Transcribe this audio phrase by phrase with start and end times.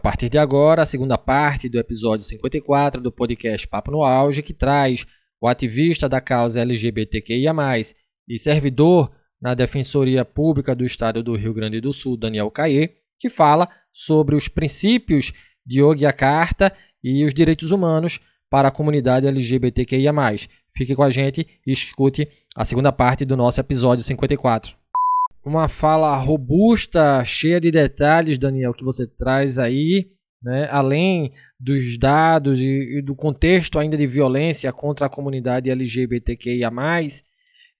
[0.00, 4.40] A partir de agora, a segunda parte do episódio 54 do podcast Papo no Auge,
[4.40, 5.06] que traz
[5.38, 7.52] o ativista da causa LGBTQIA,
[8.26, 13.28] e servidor na Defensoria Pública do Estado do Rio Grande do Sul, Daniel Caê, que
[13.28, 15.34] fala sobre os princípios
[15.66, 16.74] de Yogyakarta
[17.04, 20.14] e os direitos humanos para a comunidade LGBTQIA.
[20.74, 22.26] Fique com a gente e escute
[22.56, 24.79] a segunda parte do nosso episódio 54.
[25.44, 30.10] Uma fala robusta, cheia de detalhes, Daniel, que você traz aí,
[30.42, 30.68] né?
[30.70, 36.70] além dos dados e, e do contexto ainda de violência contra a comunidade LGBTQIA.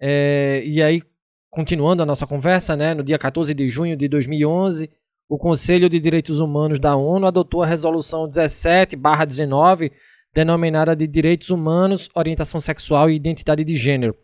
[0.00, 1.02] É, e aí,
[1.50, 4.90] continuando a nossa conversa, né, no dia 14 de junho de 2011,
[5.28, 9.92] o Conselho de Direitos Humanos da ONU adotou a Resolução 17-19,
[10.34, 14.16] denominada de Direitos Humanos, Orientação Sexual e Identidade de Gênero.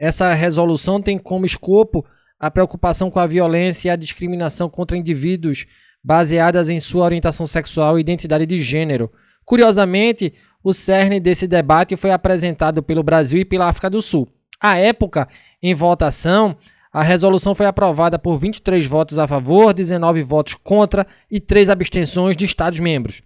[0.00, 2.04] Essa resolução tem como escopo
[2.38, 5.66] a preocupação com a violência e a discriminação contra indivíduos
[6.02, 9.10] baseadas em sua orientação sexual e identidade de gênero.
[9.44, 14.28] Curiosamente, o cerne desse debate foi apresentado pelo Brasil e pela África do Sul.
[14.60, 15.28] À época,
[15.62, 16.56] em votação,
[16.92, 22.36] a resolução foi aprovada por 23 votos a favor, 19 votos contra e 3 abstenções
[22.36, 23.22] de Estados-membros.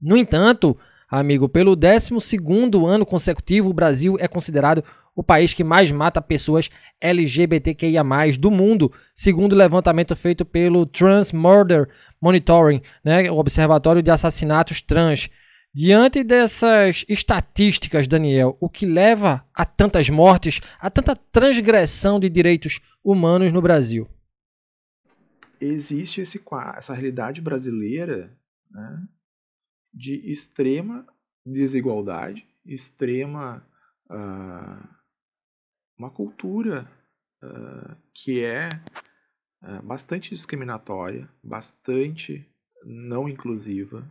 [0.00, 0.76] No entanto,
[1.08, 2.10] amigo, pelo 12
[2.86, 6.70] ano consecutivo, o Brasil é considerado o país que mais mata pessoas
[7.00, 8.04] LGBTQIA+,
[8.38, 11.88] do mundo, segundo o levantamento feito pelo Trans Murder
[12.20, 15.28] Monitoring, né, o Observatório de Assassinatos Trans.
[15.74, 22.80] Diante dessas estatísticas, Daniel, o que leva a tantas mortes, a tanta transgressão de direitos
[23.04, 24.08] humanos no Brasil?
[25.60, 26.40] Existe esse,
[26.76, 28.32] essa realidade brasileira
[28.70, 29.02] né,
[29.98, 31.04] de extrema
[31.44, 33.66] desigualdade, extrema
[34.08, 34.88] uh,
[35.98, 36.88] uma cultura
[37.42, 38.68] uh, que é
[39.62, 42.48] uh, bastante discriminatória, bastante
[42.84, 44.08] não inclusiva.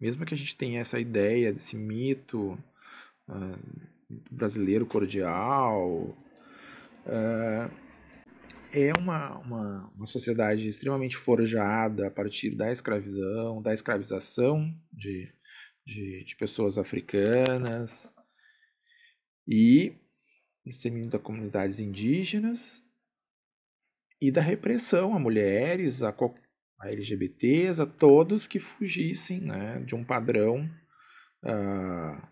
[0.00, 2.58] Mesmo que a gente tenha essa ideia desse mito
[4.30, 6.16] brasileiro cordial,
[8.72, 15.32] é uma, uma, uma sociedade extremamente forjada a partir da escravidão, da escravização de,
[15.86, 18.12] de, de pessoas africanas.
[19.46, 19.94] E
[20.64, 22.82] extermínio das comunidades indígenas
[24.20, 26.14] e da repressão a mulheres, a,
[26.80, 30.70] a LGBTs, a todos que fugissem né, de um padrão
[31.44, 32.28] uh,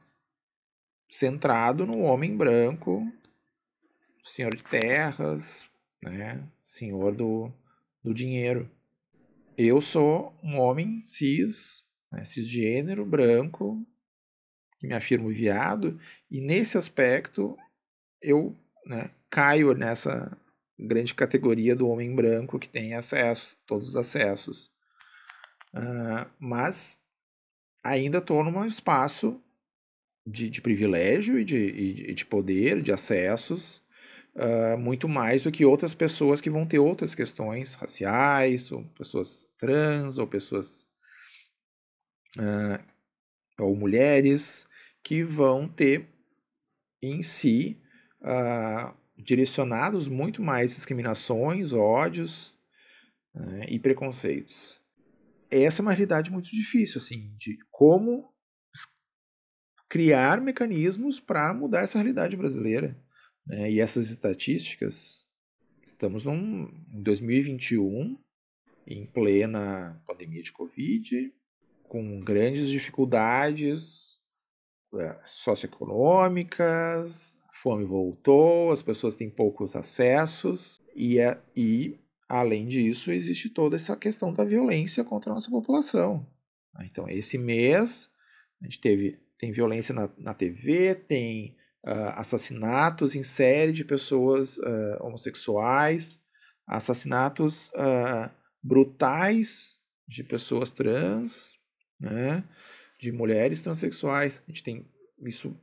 [1.11, 3.03] centrado no homem branco,
[4.25, 5.70] senhor de terras,
[6.03, 7.53] né, senhor do,
[8.03, 8.71] do dinheiro.
[9.57, 13.85] Eu sou um homem cis, né, cisgênero, branco,
[14.79, 16.01] que me afirmo viado,
[16.31, 17.57] e nesse aspecto
[18.23, 18.57] eu
[18.87, 20.37] né, caio nessa
[20.79, 24.71] grande categoria do homem branco que tem acesso, todos os acessos.
[25.75, 26.99] Uh, mas
[27.85, 29.41] ainda estou num espaço
[30.27, 33.83] de, de privilégio e de, e de poder, de acessos,
[34.35, 39.49] uh, muito mais do que outras pessoas que vão ter outras questões raciais, ou pessoas
[39.59, 40.89] trans, ou pessoas.
[42.39, 42.83] Uh,
[43.59, 44.67] ou mulheres,
[45.03, 46.09] que vão ter
[47.03, 47.81] em si
[48.23, 52.55] uh, direcionados muito mais discriminações, ódios
[53.35, 54.81] uh, e preconceitos.
[55.51, 58.33] Essa é uma realidade muito difícil, assim, de como
[59.89, 62.97] criar mecanismos para mudar essa realidade brasileira.
[63.47, 63.73] Né?
[63.73, 65.25] E essas estatísticas,
[65.85, 68.19] estamos num, em 2021,
[68.87, 71.33] em plena pandemia de Covid,
[71.89, 74.21] com grandes dificuldades
[74.95, 83.51] é, socioeconômicas, fome voltou, as pessoas têm poucos acessos e, é, e além disso existe
[83.51, 86.27] toda essa questão da violência contra a nossa população.
[86.83, 88.11] Então esse mês
[88.61, 94.59] a gente teve tem violência na, na TV, tem uh, assassinatos em série de pessoas
[94.59, 96.21] uh, homossexuais,
[96.67, 98.31] assassinatos uh,
[98.63, 99.77] brutais
[100.07, 101.55] de pessoas trans,
[101.99, 102.45] né,
[102.99, 104.43] de mulheres transexuais.
[104.47, 104.87] A gente tem
[105.23, 105.57] isso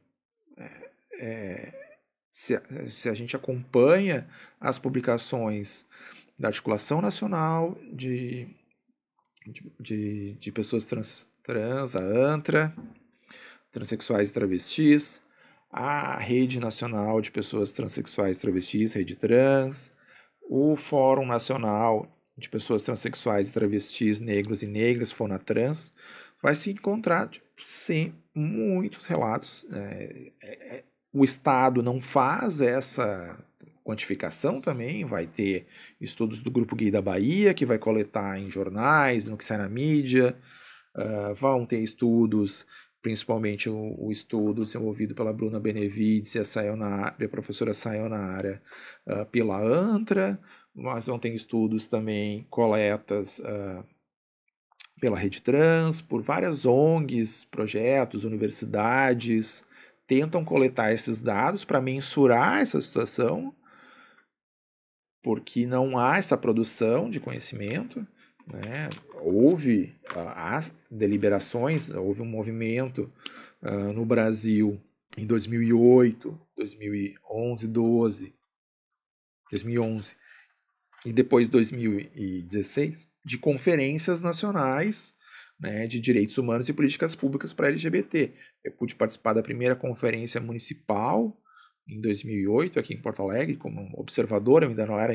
[0.58, 0.90] é,
[1.20, 1.88] é,
[2.32, 2.60] se,
[2.90, 4.28] se a gente acompanha
[4.60, 5.86] as publicações
[6.38, 8.48] da Articulação Nacional de,
[9.80, 12.76] de, de Pessoas trans, trans, a ANTRA,
[13.72, 15.22] Transsexuais e Travestis,
[15.78, 19.94] a Rede Nacional de Pessoas Transsexuais e Travestis, Rede Trans,
[20.50, 25.94] o Fórum Nacional de Pessoas Transsexuais e Travestis, Negros e Negras, FONATRANS,
[26.42, 27.30] vai se encontrar
[27.64, 29.68] sim, muitos relatos.
[29.72, 30.84] É, é,
[31.14, 33.38] o Estado não faz essa
[33.84, 35.68] quantificação também, vai ter
[36.02, 39.70] estudos do Grupo Gay da Bahia, que vai coletar em jornais, no que sai na
[39.70, 40.36] mídia,
[40.96, 42.66] uh, vão ter estudos,
[43.08, 48.62] principalmente o, o, estudo desenvolvido pela Bruna Benevides e a, Sayonara, a professora Sayonara
[49.06, 50.38] uh, pela ANTRA,
[50.76, 53.82] mas vão ter estudos também, coletas uh,
[55.00, 59.64] pela Rede Trans, por várias ONGs, projetos, universidades,
[60.06, 63.56] tentam coletar esses dados para mensurar essa situação
[65.24, 68.06] porque não há essa produção de conhecimento.
[68.46, 68.90] Né?
[69.30, 73.12] Houve uh, deliberações, houve um movimento
[73.62, 74.82] uh, no Brasil
[75.18, 78.34] em 2008, 2011, 12,
[79.52, 80.16] 2011
[81.06, 85.14] e depois 2016 de conferências nacionais
[85.60, 88.32] né, de direitos humanos e políticas públicas para LGBT.
[88.64, 91.38] Eu pude participar da primeira conferência municipal
[91.88, 95.14] em 2008 aqui em Porto Alegre como observador, eu ainda não era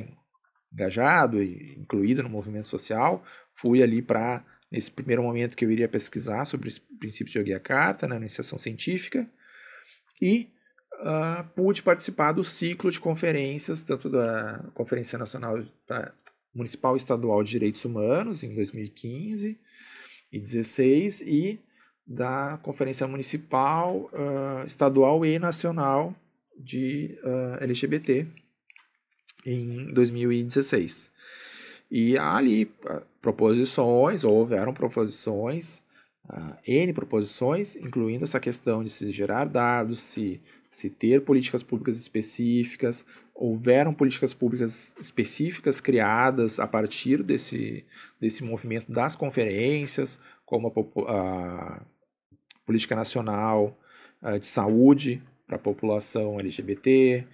[0.72, 3.22] engajado e incluído no movimento social.
[3.52, 8.08] Fui ali para nesse primeiro momento que eu iria pesquisar sobre os princípios de Yogyakarta
[8.08, 9.28] na iniciação científica
[10.20, 10.48] e
[10.94, 15.62] uh, pude participar do ciclo de conferências, tanto da Conferência Nacional
[16.54, 19.60] Municipal e Estadual de Direitos Humanos em 2015
[20.32, 21.60] e 16 e
[22.06, 26.16] da Conferência Municipal, uh, Estadual e Nacional
[26.58, 28.26] de uh, ah, LGBT
[29.44, 31.10] em 2016.
[31.90, 35.82] E há ali uh, proposições, houveram proposições,
[36.28, 40.40] uh, N proposições, incluindo essa questão de se gerar dados, se,
[40.70, 43.04] se ter políticas públicas específicas,
[43.34, 47.84] houveram políticas públicas específicas criadas a partir desse,
[48.20, 51.82] desse movimento das conferências, como a, a
[52.64, 53.76] Política Nacional
[54.38, 57.26] de Saúde, para a população LGBT,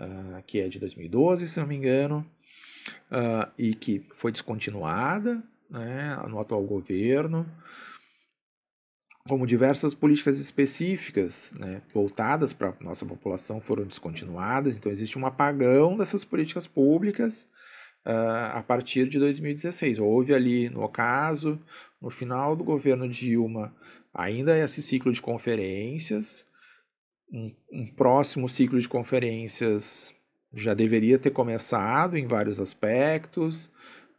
[0.00, 2.26] uh, que é de 2012, se não me engano,
[3.10, 7.46] uh, e que foi descontinuada né, no atual governo,
[9.28, 15.26] como diversas políticas específicas né, voltadas para a nossa população foram descontinuadas, então existe um
[15.26, 17.46] apagão dessas políticas públicas
[18.06, 19.98] uh, a partir de 2016.
[19.98, 21.60] Houve ali, no caso,
[22.00, 23.74] no final do governo Dilma,
[24.12, 26.46] ainda esse ciclo de conferências,
[27.32, 30.14] um, um próximo ciclo de conferências
[30.52, 33.66] já deveria ter começado em vários aspectos,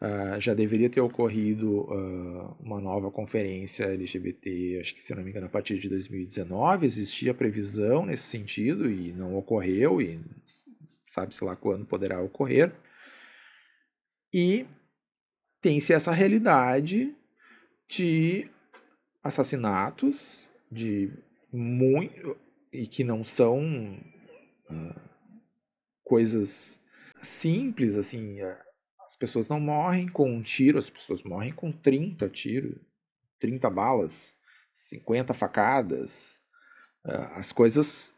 [0.02, 5.30] uh, já deveria ter ocorrido uh, uma nova conferência LGBT, acho que se não me
[5.30, 10.22] engano, a partir de 2019, existia previsão nesse sentido e não ocorreu, e
[11.06, 12.72] sabe-se lá quando poderá ocorrer.
[14.34, 14.66] E
[15.62, 17.14] tem-se essa realidade
[17.90, 18.50] de
[19.22, 21.12] assassinatos, de
[21.52, 22.38] muito
[22.72, 24.00] e que não são
[24.70, 25.02] uh,
[26.04, 26.80] coisas
[27.22, 28.58] simples, assim, uh,
[29.06, 32.80] as pessoas não morrem com um tiro, as pessoas morrem com 30 tiros,
[33.40, 34.36] 30 balas,
[34.74, 36.42] 50 facadas.
[37.06, 38.14] Uh, as coisas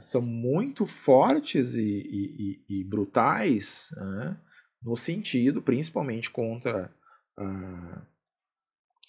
[0.00, 4.40] são muito fortes e, e, e, e brutais né,
[4.80, 6.94] no sentido, principalmente contra.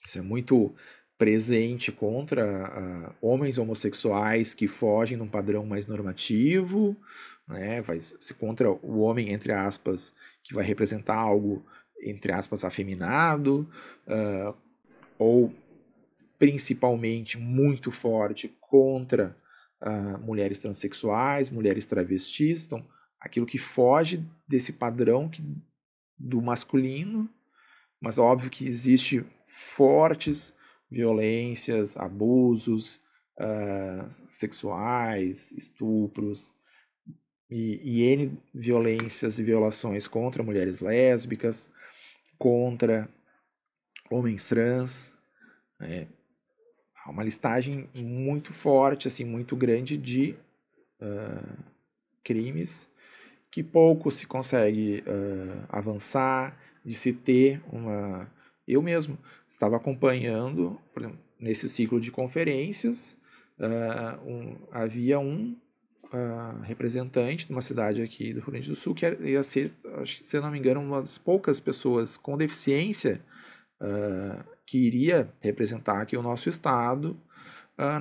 [0.04, 0.75] isso é muito
[1.18, 6.96] presente contra uh, homens homossexuais que fogem num padrão mais normativo,
[7.48, 10.14] né, vai se contra o homem entre aspas
[10.44, 11.66] que vai representar algo
[12.02, 13.68] entre aspas afeminado,
[14.08, 14.56] uh,
[15.18, 15.54] ou
[16.38, 19.36] principalmente muito forte contra
[19.81, 22.86] uh, mulheres transexuais, mulheres travestis, então
[23.19, 25.42] aquilo que foge desse padrão que,
[26.18, 27.30] do masculino,
[28.00, 30.54] mas óbvio que existe fortes
[30.95, 33.02] violências, abusos
[33.37, 36.56] uh, sexuais, estupros
[37.49, 41.69] e, e N violências e violações contra mulheres lésbicas,
[42.40, 43.09] contra
[44.09, 45.14] homens trans.
[45.81, 46.07] É,
[47.07, 50.33] uma listagem muito forte, assim, muito grande de
[51.02, 51.64] uh,
[52.23, 52.87] crimes
[53.52, 58.33] que pouco se consegue uh, avançar, de se ter uma
[58.68, 59.18] eu mesmo
[59.50, 63.16] estava acompanhando, exemplo, nesse ciclo de conferências,
[63.60, 65.56] uh, um, havia um
[66.06, 70.18] uh, representante de uma cidade aqui do Rio Grande do Sul que ia ser, acho
[70.18, 73.22] que, se não me engano, uma das poucas pessoas com deficiência
[73.81, 77.19] uh, que iria representar aqui o nosso estado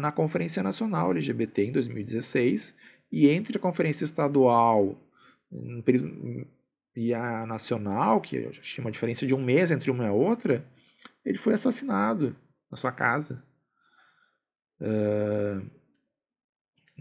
[0.00, 2.72] na Conferência Nacional LGBT em 2016
[3.10, 4.96] e entre a Conferência Estadual
[6.96, 10.64] e a Nacional, que tinha uma diferença de um mês entre uma e outra,
[11.24, 12.36] ele foi assassinado
[12.70, 13.42] na sua casa.
[14.80, 15.68] Uh,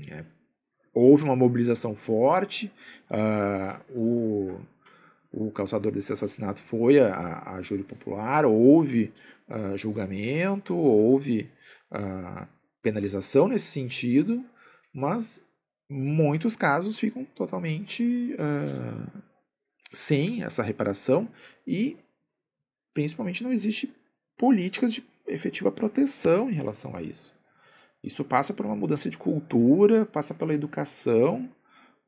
[0.09, 0.25] é,
[0.93, 2.71] houve uma mobilização forte,
[3.09, 4.61] uh, o,
[5.31, 9.11] o causador desse assassinato foi a, a júri popular, houve
[9.49, 11.49] uh, julgamento, houve
[11.91, 12.47] uh,
[12.81, 14.43] penalização nesse sentido,
[14.93, 15.41] mas
[15.89, 19.22] muitos casos ficam totalmente uh,
[19.93, 21.29] sem essa reparação
[21.65, 21.97] e
[22.93, 23.93] principalmente não existe
[24.37, 27.33] políticas de efetiva proteção em relação a isso.
[28.03, 31.49] Isso passa por uma mudança de cultura, passa pela educação,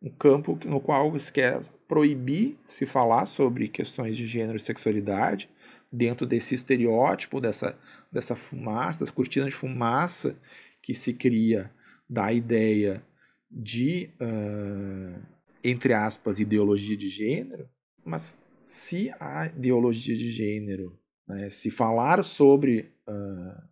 [0.01, 5.49] um campo no qual se quer proibir se falar sobre questões de gênero e sexualidade
[5.91, 7.77] dentro desse estereótipo, dessa,
[8.11, 10.35] dessa fumaça, dessa cortina de fumaça
[10.81, 11.71] que se cria
[12.09, 13.01] da ideia
[13.49, 15.21] de, uh,
[15.63, 17.69] entre aspas, ideologia de gênero,
[18.05, 20.97] mas se a ideologia de gênero,
[21.27, 23.63] né, se falar sobre uh,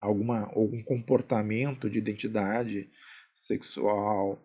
[0.00, 2.90] alguma, algum comportamento de identidade
[3.32, 4.42] sexual,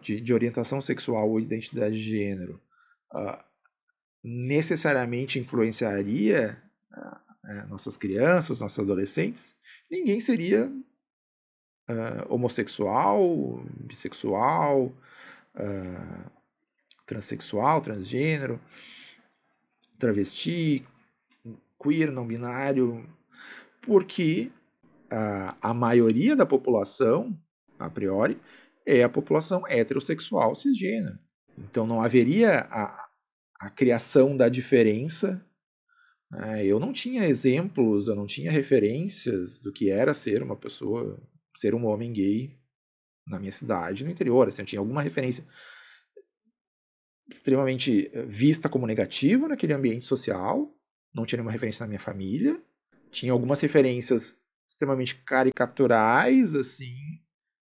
[0.00, 2.60] de, de orientação sexual ou identidade de gênero,
[3.14, 3.42] uh,
[4.22, 9.56] necessariamente influenciaria uh, nossas crianças, nossos adolescentes,
[9.90, 10.66] ninguém seria
[11.88, 14.92] uh, homossexual, bissexual,
[17.12, 18.58] transexual, transgênero,
[19.98, 20.84] travesti,
[21.80, 23.06] queer, não binário,
[23.82, 24.50] porque
[25.60, 27.38] a maioria da população,
[27.78, 28.38] a priori,
[28.86, 31.18] é a população heterossexual cisgênero.
[31.58, 33.08] Então não haveria a,
[33.60, 35.44] a criação da diferença.
[36.30, 36.64] Né?
[36.64, 41.22] Eu não tinha exemplos, eu não tinha referências do que era ser uma pessoa,
[41.58, 42.58] ser um homem gay
[43.26, 44.48] na minha cidade, no interior.
[44.48, 45.44] Assim, eu tinha alguma referência
[47.34, 50.72] extremamente eh, vista como negativa naquele ambiente social,
[51.14, 52.60] não tinha nenhuma referência na minha família,
[53.10, 54.36] tinha algumas referências
[54.68, 56.94] extremamente caricaturais, assim,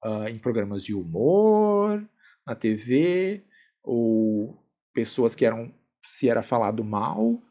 [0.05, 2.03] uh, em programas de humor,
[2.47, 3.45] na TV,
[3.83, 4.59] ou
[4.93, 5.73] pessoas que eram
[6.09, 7.43] se era falado mal.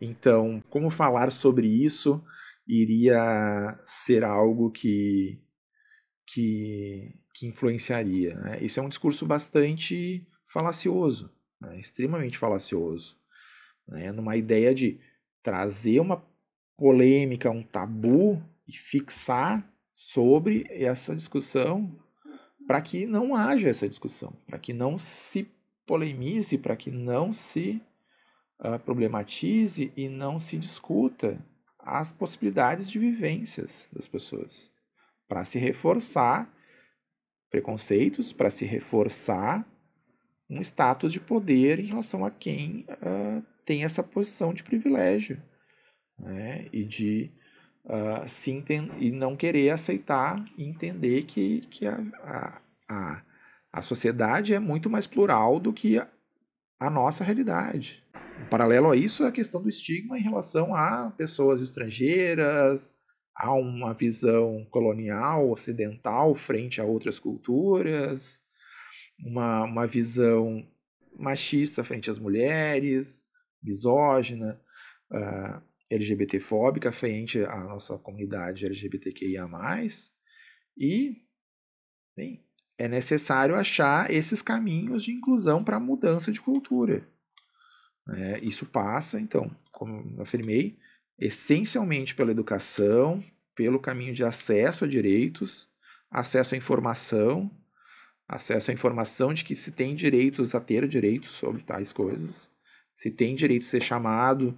[0.00, 2.22] Então, como falar sobre isso
[2.66, 5.40] iria ser algo que
[6.32, 8.34] que, que influenciaria.
[8.36, 8.62] Né?
[8.62, 11.78] Isso é um discurso bastante falacioso, né?
[11.78, 13.16] extremamente falacioso,
[13.86, 14.10] né?
[14.12, 15.00] numa ideia de
[15.42, 16.24] trazer uma
[16.76, 21.98] polêmica, um tabu e fixar sobre essa discussão
[22.66, 25.50] para que não haja essa discussão, para que não se
[25.84, 27.82] polemize, para que não se
[28.60, 31.44] uh, problematize e não se discuta
[31.78, 34.70] as possibilidades de vivências das pessoas,
[35.26, 36.48] para se reforçar
[37.50, 39.66] preconceitos, para se reforçar
[40.50, 45.40] um status de poder em relação a quem uh, tem essa posição de privilégio
[46.18, 46.66] né?
[46.72, 47.30] e de
[47.84, 48.50] uh, se
[48.98, 53.22] e não querer aceitar e entender que, que a, a, a,
[53.72, 56.08] a sociedade é muito mais plural do que a,
[56.80, 58.02] a nossa realidade.
[58.42, 62.94] Um paralelo a isso a questão do estigma em relação a pessoas estrangeiras,
[63.34, 68.39] a uma visão colonial, ocidental, frente a outras culturas,
[69.24, 70.66] uma, uma visão
[71.18, 73.24] machista frente às mulheres,
[73.62, 74.60] misógina.
[75.10, 79.48] Uh, LGBTfóbica frente à nossa comunidade LGBTQIA+,
[80.78, 81.16] e
[82.16, 82.44] bem,
[82.78, 87.06] é necessário achar esses caminhos de inclusão para a mudança de cultura.
[88.08, 90.78] É, isso passa, então, como afirmei,
[91.18, 93.22] essencialmente pela educação,
[93.54, 95.68] pelo caminho de acesso a direitos,
[96.10, 97.50] acesso à informação,
[98.30, 102.48] acesso à informação de que se tem direitos a ter direitos sobre tais coisas,
[102.94, 104.56] se tem direito a ser chamado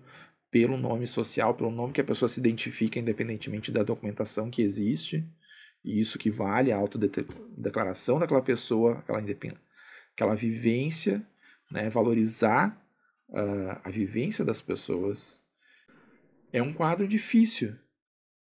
[0.51, 5.27] pelo nome social, pelo nome que a pessoa se identifica, independentemente da documentação que existe.
[5.83, 9.25] E isso que vale a autodeclaração daquela pessoa, aquela,
[10.13, 11.27] aquela vivência,
[11.71, 11.89] né?
[11.89, 12.79] valorizar
[13.31, 15.41] uh, a vivência das pessoas.
[16.53, 17.75] É um quadro difícil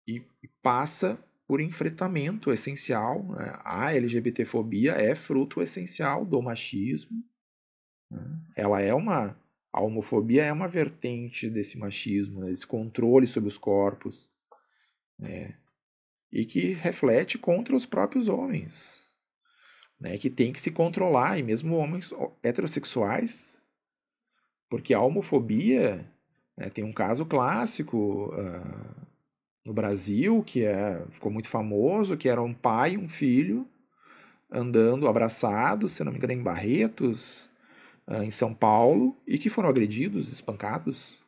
[0.06, 3.24] e, e passa por enfrentamento essencial.
[3.32, 3.58] Né?
[3.64, 7.24] A LGBTfobia é fruto essencial do machismo.
[8.10, 8.40] Né?
[8.54, 9.34] Ela é uma
[9.72, 14.30] a homofobia é uma vertente desse machismo, né, desse controle sobre os corpos,
[15.18, 15.54] né,
[16.32, 19.00] e que reflete contra os próprios homens,
[20.00, 22.12] né, que tem que se controlar, e mesmo homens
[22.42, 23.62] heterossexuais,
[24.70, 26.10] porque a homofobia
[26.56, 29.07] né, tem um caso clássico uh,
[29.68, 33.68] no Brasil que é, ficou muito famoso, que era um pai e um filho
[34.50, 37.50] andando abraçados, se não me engano, em Barretos,
[38.06, 41.18] uh, em São Paulo e que foram agredidos, espancados.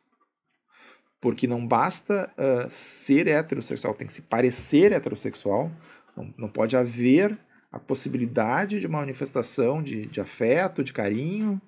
[1.21, 5.71] Porque não basta uh, ser heterossexual, tem que se parecer heterossexual.
[6.17, 7.37] Não, não pode haver
[7.71, 11.61] a possibilidade de uma manifestação de, de afeto, de carinho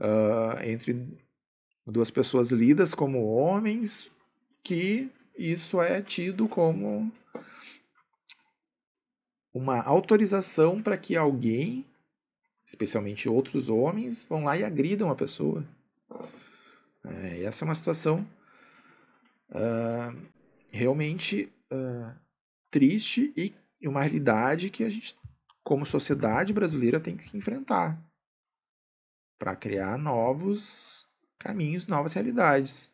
[0.00, 1.16] uh, entre
[1.86, 4.10] duas pessoas lidas como homens,
[4.64, 7.12] que isso é tido como
[9.52, 11.84] uma autorização para que alguém,
[12.66, 15.64] especialmente outros homens, vão lá e agridam a pessoa.
[17.04, 18.26] É, essa é uma situação
[19.50, 20.26] uh,
[20.70, 22.14] realmente uh,
[22.70, 23.54] triste e
[23.86, 25.16] uma realidade que a gente,
[25.62, 27.98] como sociedade brasileira, tem que enfrentar
[29.38, 31.06] para criar novos
[31.38, 32.92] caminhos, novas realidades.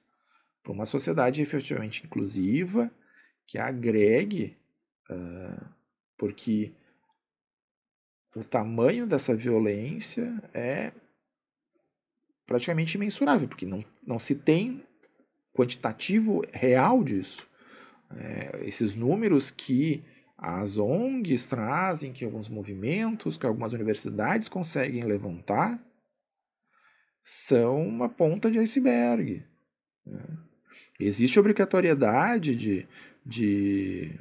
[0.62, 2.90] Para uma sociedade efetivamente inclusiva,
[3.46, 4.56] que agregue,
[5.10, 5.66] uh,
[6.16, 6.72] porque
[8.34, 10.92] o tamanho dessa violência é
[12.46, 14.86] praticamente imensurável, porque não, não se tem
[15.52, 17.48] quantitativo real disso.
[18.14, 20.04] É, esses números que
[20.36, 25.82] as ONGs trazem, que alguns movimentos, que algumas universidades conseguem levantar,
[27.22, 29.46] são uma ponta de iceberg.
[30.04, 30.24] Né?
[31.06, 32.86] Existe obrigatoriedade de,
[33.24, 34.12] de,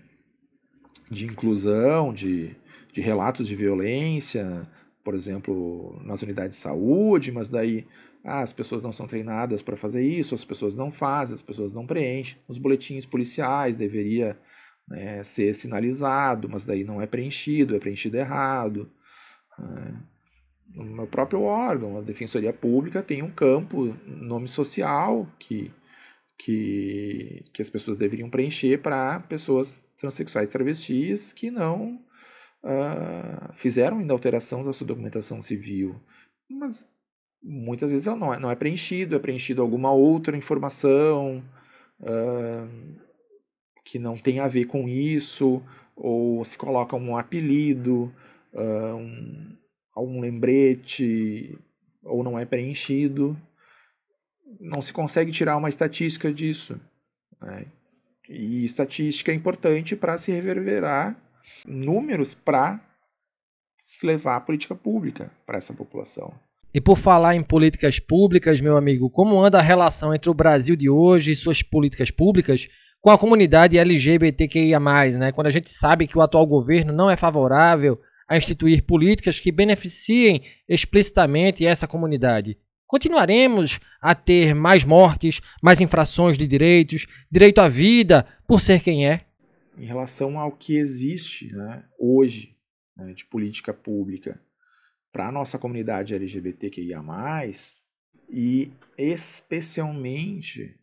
[1.10, 2.56] de inclusão, de,
[2.92, 4.68] de relatos de violência,
[5.04, 7.86] por exemplo, nas unidades de saúde, mas daí
[8.24, 11.74] ah, as pessoas não são treinadas para fazer isso, as pessoas não fazem, as pessoas
[11.74, 12.38] não preenchem.
[12.48, 14.38] Nos boletins policiais deveria
[14.88, 18.92] né, ser sinalizado, mas daí não é preenchido, é preenchido errado.
[19.58, 19.96] Né?
[20.76, 25.72] No meu próprio órgão, a Defensoria Pública tem um campo, nome social, que,
[26.44, 32.00] que, que as pessoas deveriam preencher para pessoas transexuais travestis que não
[32.64, 35.96] uh, fizeram ainda alteração da sua documentação civil.
[36.50, 36.84] Mas
[37.44, 41.44] muitas vezes não é, não é preenchido, é preenchido alguma outra informação
[42.00, 43.00] uh,
[43.86, 45.62] que não tem a ver com isso,
[45.96, 48.12] ou se coloca um apelido,
[48.52, 49.56] uh, um,
[49.94, 51.56] algum lembrete,
[52.04, 53.38] ou não é preenchido.
[54.60, 56.80] Não se consegue tirar uma estatística disso.
[57.42, 57.66] Né?
[58.30, 61.16] E estatística é importante para se reverberar
[61.66, 62.80] números para
[63.84, 66.34] se levar a política pública para essa população.
[66.74, 70.76] E por falar em políticas públicas, meu amigo, como anda a relação entre o Brasil
[70.76, 72.68] de hoje e suas políticas públicas
[73.02, 74.80] com a comunidade LGBTQIA+,
[75.18, 75.32] né?
[75.34, 78.00] Quando a gente sabe que o atual governo não é favorável
[78.30, 82.58] a instituir políticas que beneficiem explicitamente essa comunidade.
[82.92, 89.08] Continuaremos a ter mais mortes, mais infrações de direitos, direito à vida por ser quem
[89.08, 89.28] é?
[89.78, 92.54] Em relação ao que existe né, hoje
[92.98, 94.42] né, de política pública
[95.10, 97.02] para a nossa comunidade LGBTQIA,
[98.30, 100.78] e especialmente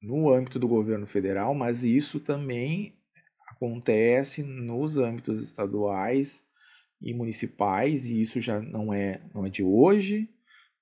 [0.00, 2.98] no âmbito do governo federal, mas isso também
[3.46, 6.42] acontece nos âmbitos estaduais
[6.98, 10.30] e municipais, e isso já não é, não é de hoje.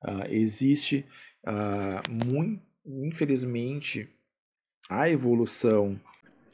[0.05, 1.07] Uh, existe,
[1.47, 4.07] uh, muito, infelizmente,
[4.91, 5.99] a evolução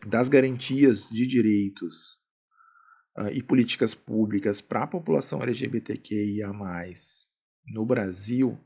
[0.06, 2.16] das garantias de direitos
[3.18, 6.52] uh, e políticas públicas para a população LGBTQIA,
[7.66, 8.56] no Brasil,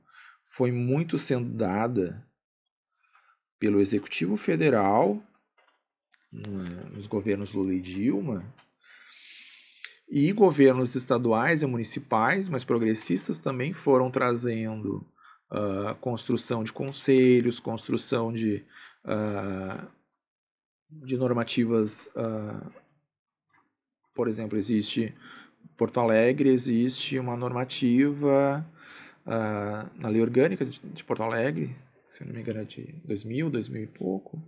[0.45, 2.23] foi muito sendo dada
[3.59, 5.23] pelo Executivo Federal,
[6.93, 8.45] nos governos Lula e Dilma,
[10.17, 15.05] e governos estaduais e municipais, mas progressistas também foram trazendo
[15.51, 18.65] uh, construção de conselhos, construção de,
[19.05, 19.85] uh,
[20.89, 22.73] de normativas uh,
[24.15, 25.13] por exemplo, existe
[25.77, 28.65] Porto Alegre, existe uma normativa
[29.27, 31.75] na lei orgânica de, de, Porto Alegre,
[32.09, 34.41] se não me engano é de 2000, 2000 e pouco,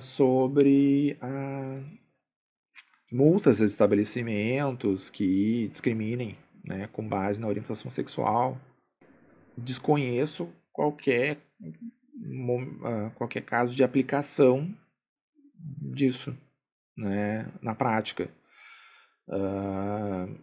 [0.00, 1.98] sobre uh,
[3.10, 8.60] multas a estabelecimentos que discriminem né, com base na orientação sexual.
[9.56, 11.38] Desconheço qualquer,
[13.16, 14.74] qualquer caso de aplicação
[15.92, 16.36] disso
[16.96, 18.30] né, na prática.
[19.28, 20.38] Uh,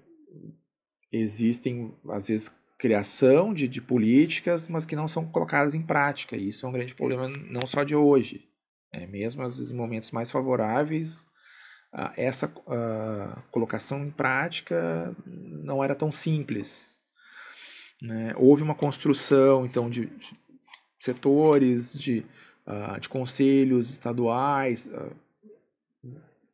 [1.12, 6.36] existem, às vezes, criação de, de políticas, mas que não são colocadas em prática.
[6.36, 8.48] E isso é um grande problema não só de hoje.
[8.92, 11.28] É, mesmo às vezes, em momentos mais favoráveis,
[12.18, 16.90] essa uh, colocação em prática não era tão simples.
[18.02, 18.34] Né?
[18.36, 20.12] Houve uma construção, então, de,
[21.00, 22.26] setores, de,
[22.68, 24.90] uh, de conselhos estaduais,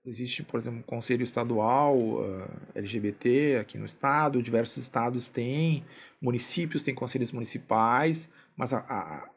[0.03, 5.85] Existe, por exemplo, um conselho estadual uh, LGBT aqui no estado, diversos estados têm,
[6.19, 8.27] municípios têm conselhos municipais,
[8.57, 9.29] mas a, a,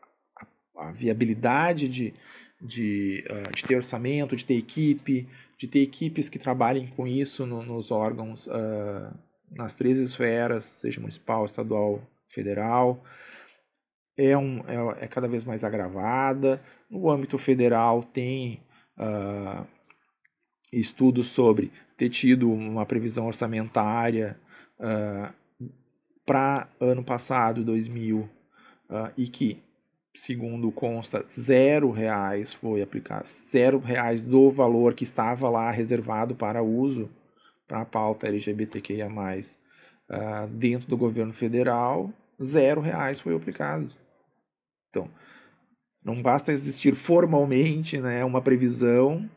[0.78, 2.14] a viabilidade de,
[2.64, 7.44] de, uh, de ter orçamento, de ter equipe, de ter equipes que trabalhem com isso
[7.44, 9.14] no, nos órgãos, uh,
[9.50, 13.04] nas três esferas, seja municipal, estadual, federal.
[14.16, 16.62] É, um, é, é cada vez mais agravada.
[16.90, 18.62] No âmbito federal, tem
[18.96, 19.66] uh,
[20.72, 24.36] estudos sobre ter tido uma previsão orçamentária
[26.26, 28.28] para ano passado, 2000,
[29.16, 29.62] e que
[30.14, 36.62] segundo consta, zero reais foi aplicado, zero reais do valor que estava lá reservado para
[36.62, 37.10] uso
[37.66, 43.90] para a pauta LGBTQIA+, uh, dentro do governo federal, zero reais foi aplicado.
[44.90, 45.10] Então,
[46.04, 49.28] não basta existir formalmente né, uma previsão,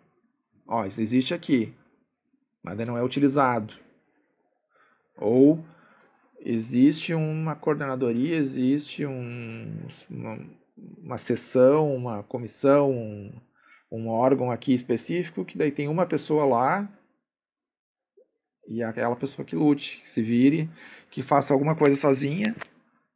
[0.67, 1.73] ó, isso existe aqui,
[2.61, 3.73] mas não é utilizado.
[5.17, 5.65] Ou
[6.39, 9.73] existe uma coordenadoria, existe um,
[10.09, 10.39] uma,
[10.77, 13.33] uma sessão, uma comissão, um,
[13.91, 16.89] um órgão aqui específico, que daí tem uma pessoa lá
[18.67, 20.69] e aquela pessoa que lute, que se vire,
[21.09, 22.55] que faça alguma coisa sozinha,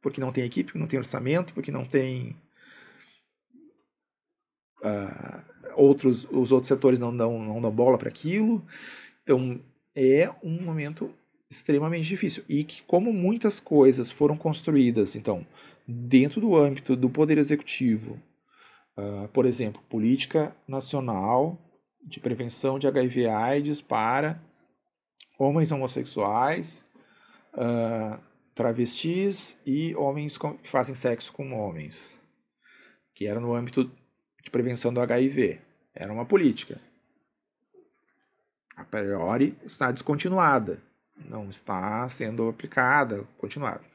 [0.00, 2.34] porque não tem equipe, porque não tem orçamento, porque não tem
[4.82, 5.42] uh,
[5.76, 8.64] outros, os outros setores não dão, não dão bola para aquilo.
[9.22, 9.60] Então
[9.94, 11.14] é um momento
[11.50, 15.46] extremamente difícil e que como muitas coisas foram construídas, então
[15.86, 18.20] dentro do âmbito do Poder Executivo,
[18.96, 21.58] uh, por exemplo, política nacional
[22.04, 24.40] de prevenção de HIV/AIDS para
[25.38, 26.84] homens homossexuais,
[27.54, 28.18] uh,
[28.54, 32.18] travestis e homens que fazem sexo com homens,
[33.14, 33.90] que era no âmbito
[34.42, 35.60] de prevenção do HIV.
[35.94, 36.80] Era uma política.
[38.76, 40.82] A priori está descontinuada,
[41.28, 43.92] não está sendo aplicada, continuada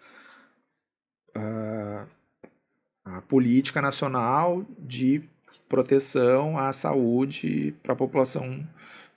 [3.16, 5.24] a política nacional de
[5.70, 8.68] proteção à saúde para a população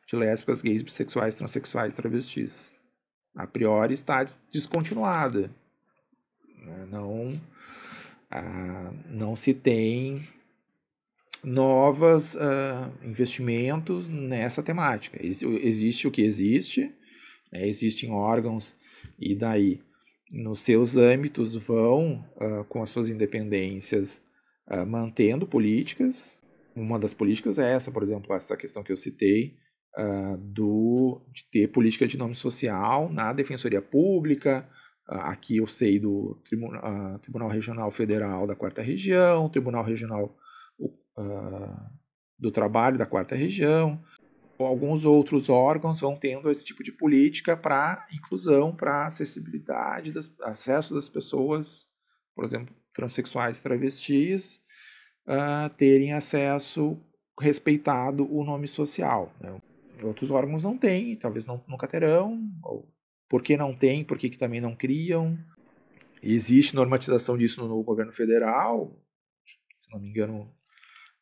[0.06, 2.72] de lésbicas, gays, bissexuais, transexuais, travestis.
[3.34, 5.50] A priori está descontinuada.
[6.58, 6.86] Né?
[6.90, 7.40] Não,
[8.30, 10.26] ah, não se tem
[11.42, 15.18] novos ah, investimentos nessa temática.
[15.24, 16.92] Existe o que existe,
[17.52, 17.66] né?
[17.66, 18.76] existem órgãos,
[19.18, 19.80] e daí
[20.30, 24.22] nos seus âmbitos vão, uh, com as suas independências,
[24.70, 26.38] uh, mantendo políticas.
[26.74, 29.56] Uma das políticas é essa, por exemplo, essa questão que eu citei,
[29.98, 34.68] uh, do, de ter política de nome social na Defensoria Pública.
[35.06, 40.36] aqui eu sei do Tribunal, Tribunal Regional Federal da Quarta Região, Tribunal Regional
[42.38, 44.00] do Trabalho da Quarta Região,
[44.66, 50.94] alguns outros órgãos vão tendo esse tipo de política para inclusão, para acessibilidade, das, acesso
[50.94, 51.88] das pessoas,
[52.34, 54.60] por exemplo, transexuais travestis,
[55.26, 56.98] uh, terem acesso
[57.38, 59.32] respeitado o nome social.
[59.40, 59.60] Né?
[60.02, 62.88] Outros órgãos não têm, talvez não, nunca terão, ou
[63.28, 65.38] por que não tem, por que, que também não criam.
[66.22, 69.00] Existe normatização disso no governo federal,
[69.72, 70.52] se não me engano,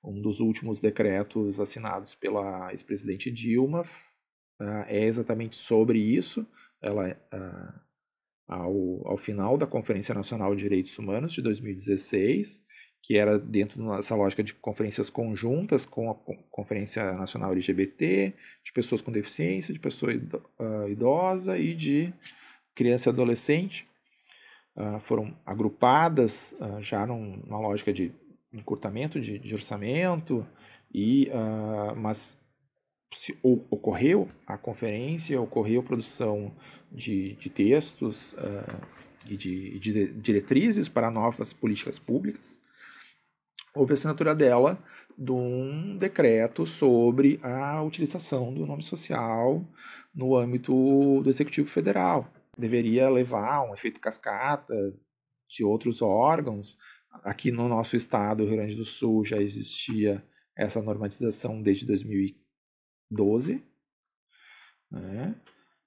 [0.02, 6.46] um dos últimos decretos assinados pela ex-presidente Dilma uh, é exatamente sobre isso.
[6.80, 7.80] Ela, uh,
[8.46, 12.60] ao, ao final da Conferência Nacional de Direitos Humanos de 2016,
[13.02, 16.14] que era dentro dessa lógica de conferências conjuntas com a
[16.50, 22.12] Conferência Nacional LGBT, de pessoas com deficiência, de pessoa uh, idosa e de
[22.74, 23.88] criança e adolescente,
[24.76, 28.12] uh, foram agrupadas uh, já numa lógica de
[28.52, 30.46] encurtamento de, de orçamento,
[30.92, 32.38] e, uh, mas
[33.14, 36.54] se ocorreu a conferência, ocorreu produção
[36.90, 38.86] de, de textos uh,
[39.26, 42.58] e de, de, diretrizes para novas políticas públicas,
[43.74, 44.82] houve a assinatura dela
[45.16, 49.64] de um decreto sobre a utilização do nome social
[50.14, 50.72] no âmbito
[51.22, 52.32] do Executivo Federal.
[52.56, 54.74] Deveria levar um efeito cascata
[55.48, 56.76] de outros órgãos
[57.10, 60.24] Aqui no nosso estado, Rio Grande do Sul, já existia
[60.56, 63.62] essa normatização desde 2012,
[64.90, 65.34] né?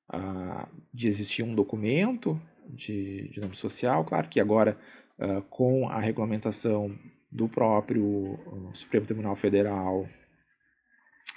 [0.10, 4.78] ah, de existir um documento de, de nome social, claro que agora
[5.20, 6.98] ah, com a regulamentação
[7.32, 10.08] do próprio uh, Supremo Tribunal Federal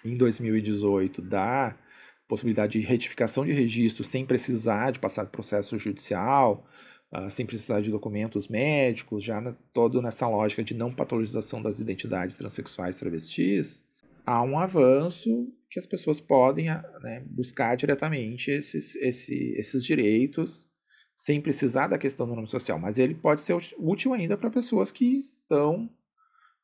[0.04, 1.78] em 2018 da
[2.26, 6.66] possibilidade de retificação de registro sem precisar de passar processo judicial,
[7.12, 11.80] uh, sem precisar de documentos médicos, já na, todo nessa lógica de não patologização das
[11.80, 13.84] identidades transexuais travestis,
[14.24, 20.68] há um avanço que as pessoas podem ah, né, buscar diretamente esses, esse, esses direitos
[21.16, 24.90] sem precisar da questão do nome social, mas ele pode ser útil ainda para pessoas
[24.90, 25.88] que estão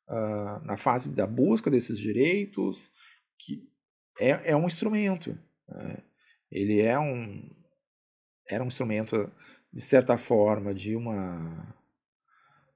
[0.09, 2.90] uh, na fase da busca desses direitos,
[3.38, 3.68] que
[4.18, 5.38] é, é um instrumento.
[5.68, 5.98] Né?
[6.50, 7.48] Ele é um,
[8.48, 9.31] era um instrumento,
[9.73, 11.75] de certa forma, de uma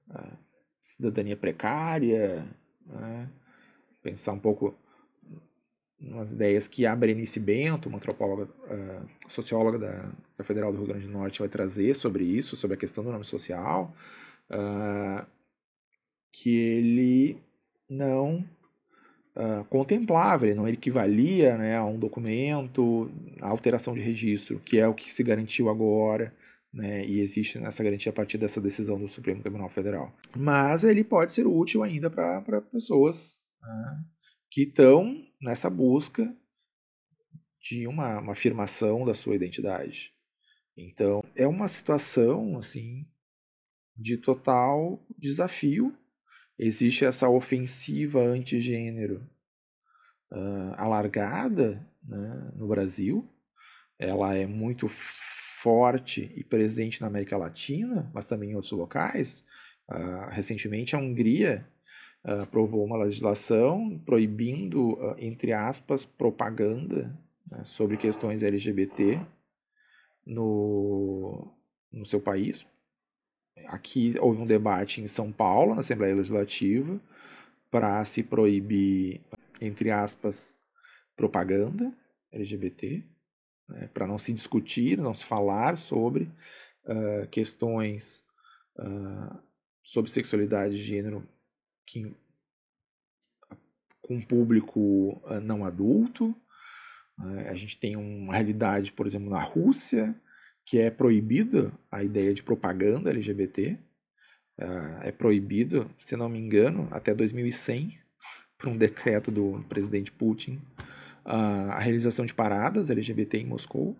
[0.09, 0.37] uh,
[0.81, 2.45] cidadania precária,
[2.85, 3.29] né?
[4.01, 4.75] pensar um pouco
[5.99, 11.07] umas ideias que a Berenice Bento, uma antropóloga, uh, socióloga da, Federal do Rio Grande
[11.07, 13.93] do Norte, vai trazer sobre isso, sobre a questão do nome social,
[14.51, 15.25] uh,
[16.31, 17.39] que ele
[17.89, 18.45] não
[19.35, 23.09] uh, contemplava, ele não equivalia né, a um documento,
[23.41, 26.33] a alteração de registro, que é o que se garantiu agora,
[26.75, 30.13] né, e existe essa garantia a partir dessa decisão do Supremo Tribunal Federal.
[30.35, 34.03] Mas ele pode ser útil ainda para pessoas né,
[34.51, 36.35] que estão nessa busca
[37.61, 40.13] de uma, uma afirmação da sua identidade.
[40.75, 43.07] Então, é uma situação assim
[43.95, 45.97] de total desafio.
[46.59, 49.25] Existe essa ofensiva antigênero
[50.29, 53.25] uh, alargada né, no Brasil.
[53.97, 54.89] Ela é muito
[55.65, 59.43] forte e presente na América Latina, mas também em outros locais.
[59.89, 61.67] Uh, recentemente, a Hungria
[62.23, 67.11] uh, aprovou uma legislação proibindo, uh, entre aspas, propaganda
[67.49, 69.19] né, sobre questões LGBT
[70.23, 71.51] no,
[71.91, 72.63] no seu país.
[73.65, 77.01] Aqui houve um debate em São Paulo, na Assembleia Legislativa,
[77.71, 79.19] para se proibir,
[79.59, 80.55] entre aspas,
[81.15, 81.91] propaganda
[82.31, 83.03] LGBT,
[83.67, 86.29] né, para não se discutir, não se falar sobre
[86.85, 88.23] uh, questões
[88.77, 89.37] uh,
[89.83, 91.27] sobre sexualidade e gênero
[91.85, 92.15] que,
[94.01, 96.35] com público uh, não adulto.
[97.47, 100.13] a gente tem uma realidade, por exemplo, na Rússia,
[100.65, 103.77] que é proibida a ideia de propaganda LGBT.
[105.01, 107.97] é proibido, se não me engano, até 2100,
[108.57, 110.61] por um decreto do presidente Putin,
[111.25, 113.97] a realização de paradas LGBT em Moscou.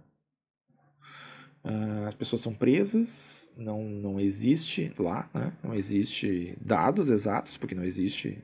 [2.07, 5.51] as pessoas são presas, não, não existe lá, né?
[5.63, 8.37] não existe dados exatos, porque não existe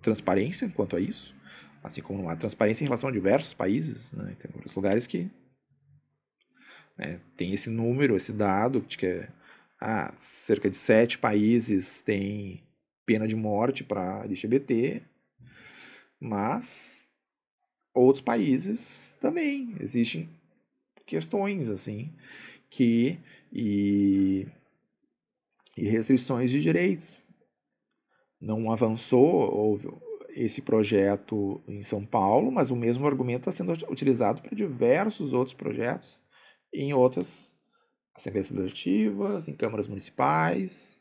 [0.00, 1.34] transparência quanto a isso,
[1.82, 4.12] assim como não há transparência em relação a diversos países.
[4.12, 4.36] Né?
[4.38, 5.28] Tem vários lugares que
[6.96, 9.26] né, tem esse número, esse dado, de que
[9.80, 12.62] ah, cerca de sete países têm
[13.04, 15.02] pena de morte para LGBT,
[16.20, 17.03] mas
[17.94, 20.28] outros países também existem
[21.06, 22.12] questões assim
[22.68, 23.18] que
[23.52, 24.46] e,
[25.76, 27.22] e restrições de direitos.
[28.40, 29.88] Não avançou houve
[30.30, 35.54] esse projeto em São Paulo, mas o mesmo argumento está sendo utilizado para diversos outros
[35.54, 36.20] projetos
[36.72, 37.56] em outras
[38.16, 41.00] assembleias legislativas, em câmaras municipais.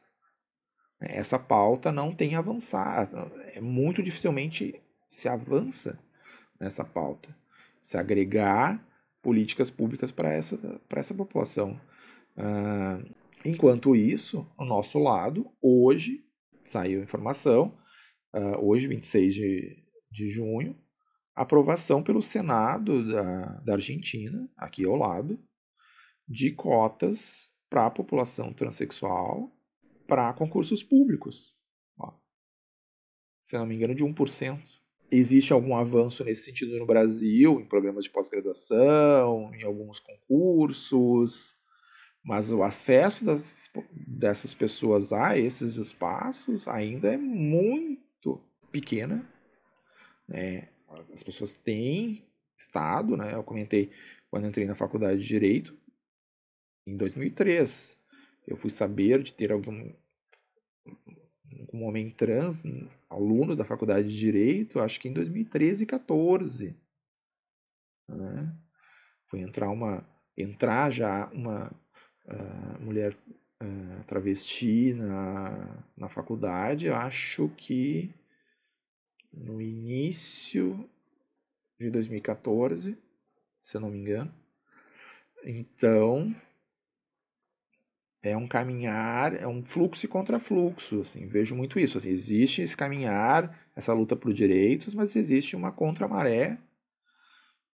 [1.01, 4.79] Essa pauta não tem avançado, é muito dificilmente
[5.09, 5.99] se avança
[6.63, 7.35] nessa pauta,
[7.81, 8.83] se agregar
[9.21, 11.79] políticas públicas para essa, essa população.
[12.37, 13.13] Uh,
[13.45, 16.25] enquanto isso, ao nosso lado, hoje,
[16.67, 17.77] saiu informação,
[18.33, 20.77] uh, hoje, 26 de, de junho,
[21.35, 25.39] aprovação pelo Senado da, da Argentina, aqui ao lado,
[26.27, 29.51] de cotas para a população transexual
[30.07, 31.57] para concursos públicos.
[31.97, 32.13] Ó.
[33.41, 34.72] Se não me engano, de 1%
[35.17, 41.55] existe algum avanço nesse sentido no Brasil, em programas de pós-graduação, em alguns concursos,
[42.23, 49.29] mas o acesso das, dessas pessoas a esses espaços ainda é muito pequena.
[50.27, 50.69] Né?
[51.13, 52.25] As pessoas têm
[52.57, 53.33] estado, né?
[53.33, 53.91] eu comentei
[54.29, 55.77] quando entrei na faculdade de Direito,
[56.87, 57.99] em 2003.
[58.47, 59.91] Eu fui saber de ter algum
[61.73, 62.63] um homem trans,
[63.09, 66.75] aluno da faculdade de Direito, acho que em 2013 e 14.
[68.07, 68.55] Né?
[69.27, 71.71] Foi entrar uma entrar já uma
[72.25, 73.15] uh, mulher
[73.61, 78.13] uh, travesti na, na faculdade, acho que
[79.31, 80.89] no início
[81.79, 82.97] de 2014,
[83.63, 84.33] se eu não me engano.
[85.43, 86.33] Então,
[88.23, 92.75] é um caminhar, é um fluxo e contrafluxo, assim, vejo muito isso, assim, existe esse
[92.75, 96.57] caminhar, essa luta por direitos, mas existe uma contramaré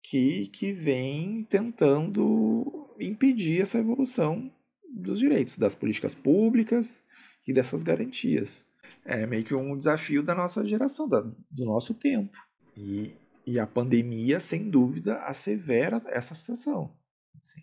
[0.03, 4.53] que, que vem tentando impedir essa evolução
[4.88, 7.03] dos direitos, das políticas públicas
[7.47, 8.67] e dessas garantias.
[9.03, 12.38] É meio que um desafio da nossa geração, da, do nosso tempo.
[12.77, 13.15] E,
[13.47, 16.95] e a pandemia, sem dúvida, assevera essa situação.
[17.41, 17.62] Assim.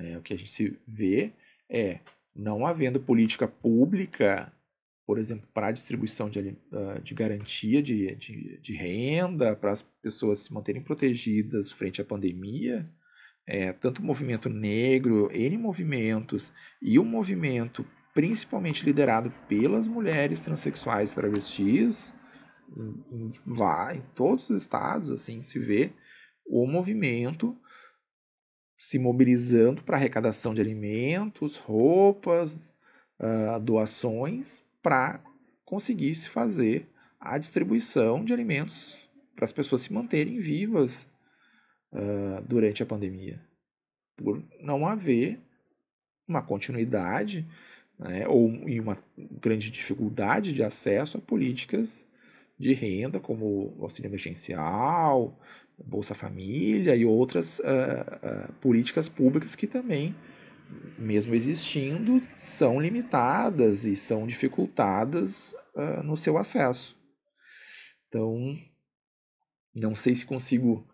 [0.00, 1.32] É, o que a gente vê
[1.70, 2.00] é,
[2.34, 4.52] não havendo política pública
[5.06, 6.58] por exemplo, para a distribuição de,
[7.02, 12.90] de garantia de, de, de renda, para as pessoas se manterem protegidas frente à pandemia,
[13.46, 16.52] é, tanto o movimento negro, N movimentos,
[16.82, 22.12] e o movimento principalmente liderado pelas mulheres transexuais travestis,
[22.76, 25.92] em, em, em todos os estados, assim, se vê
[26.44, 27.56] o movimento
[28.76, 32.72] se mobilizando para arrecadação de alimentos, roupas,
[33.18, 35.20] uh, doações, para
[35.64, 38.98] conseguir se fazer a distribuição de alimentos
[39.34, 41.06] para as pessoas se manterem vivas
[41.92, 43.40] uh, durante a pandemia,
[44.16, 45.40] por não haver
[46.26, 47.46] uma continuidade
[47.98, 48.98] né, ou em uma
[49.40, 52.06] grande dificuldade de acesso a políticas
[52.58, 55.38] de renda, como auxílio emergencial,
[55.84, 60.16] Bolsa Família e outras uh, uh, políticas públicas que também,
[60.98, 66.96] mesmo existindo, são limitadas e são dificultadas uh, no seu acesso.
[68.08, 68.56] Então,
[69.74, 70.86] não sei se consigo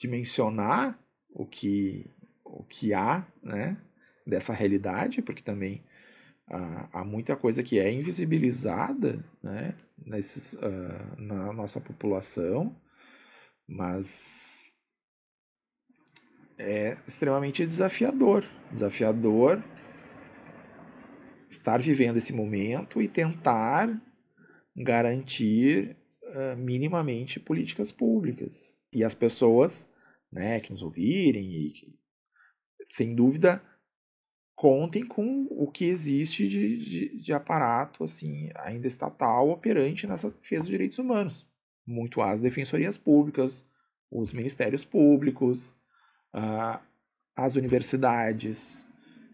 [0.00, 0.98] dimensionar
[1.30, 2.10] o que,
[2.44, 3.80] o que há né,
[4.26, 5.84] dessa realidade, porque também
[6.92, 12.76] há muita coisa que é invisibilizada né, nesses, uh, na nossa população,
[13.66, 14.72] mas
[16.58, 18.44] é extremamente desafiador.
[18.72, 19.62] Desafiador
[21.48, 24.00] estar vivendo esse momento e tentar
[24.76, 28.76] garantir uh, minimamente políticas públicas.
[28.92, 29.88] E as pessoas
[30.30, 31.98] né, que nos ouvirem, e que,
[32.88, 33.62] sem dúvida,
[34.56, 40.62] contem com o que existe de, de, de, aparato assim ainda estatal operante nessa defesa
[40.62, 41.46] dos direitos humanos.
[41.86, 43.64] Muito as defensorias públicas,
[44.10, 45.76] os ministérios públicos,
[46.34, 46.80] uh,
[47.36, 48.84] as universidades,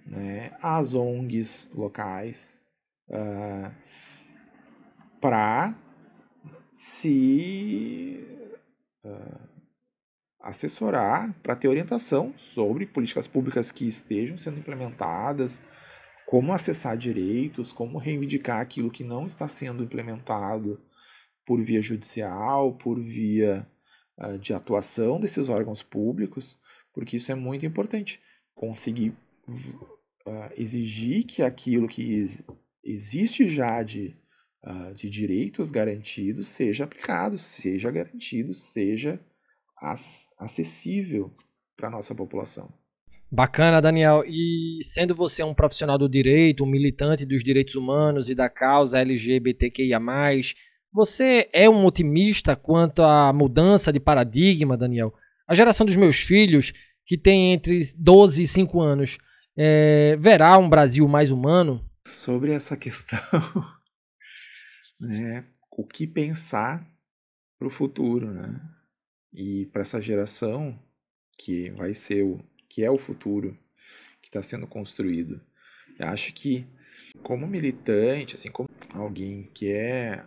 [0.05, 2.61] né, as ONGs locais,
[3.09, 3.73] uh,
[5.21, 5.73] para
[6.73, 8.27] se
[9.05, 9.52] uh,
[10.43, 15.63] assessorar, para ter orientação sobre políticas públicas que estejam sendo implementadas,
[16.27, 20.81] como acessar direitos, como reivindicar aquilo que não está sendo implementado
[21.47, 23.67] por via judicial, por via
[24.19, 26.59] uh, de atuação desses órgãos públicos,
[26.93, 28.21] porque isso é muito importante.
[28.55, 29.11] Conseguir
[29.49, 32.25] uh, exigir que aquilo que
[32.83, 34.17] existe já de,
[34.65, 39.21] uh, de direitos garantidos seja aplicado, seja garantido, seja
[40.39, 41.35] acessível
[41.77, 42.73] para a nossa população.
[43.31, 44.23] Bacana, Daniel.
[44.27, 49.01] E sendo você um profissional do direito, um militante dos direitos humanos e da causa
[49.01, 49.99] LGBTQIA,
[50.93, 55.15] você é um otimista quanto à mudança de paradigma, Daniel?
[55.49, 56.75] A geração dos meus filhos,
[57.07, 59.17] que tem entre 12 e 5 anos,
[59.57, 61.83] é, verá um Brasil mais humano?
[62.07, 63.19] Sobre essa questão,
[65.01, 66.87] né, o que pensar
[67.59, 68.61] para o futuro, né?
[69.33, 70.79] E para essa geração
[71.39, 73.57] que vai ser o que é o futuro
[74.21, 75.41] que está sendo construído,
[75.99, 76.67] eu acho que
[77.23, 80.25] como militante, assim como alguém que é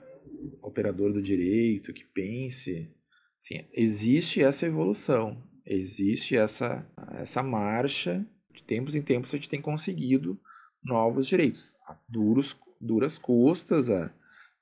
[0.61, 2.91] operador do direito, que pense,
[3.39, 9.61] assim, existe essa evolução, existe essa essa marcha de tempos em tempos a gente tem
[9.61, 10.39] conseguido
[10.83, 14.11] novos direitos, a duros duras custas, a,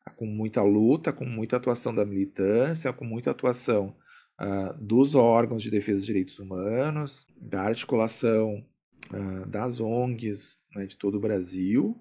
[0.05, 3.95] a, com muita luta, com muita atuação da militância, com muita atuação
[4.43, 8.65] uh, dos órgãos de defesa dos direitos humanos, da articulação
[9.11, 11.97] uh, das ONGs né, de todo o Brasil,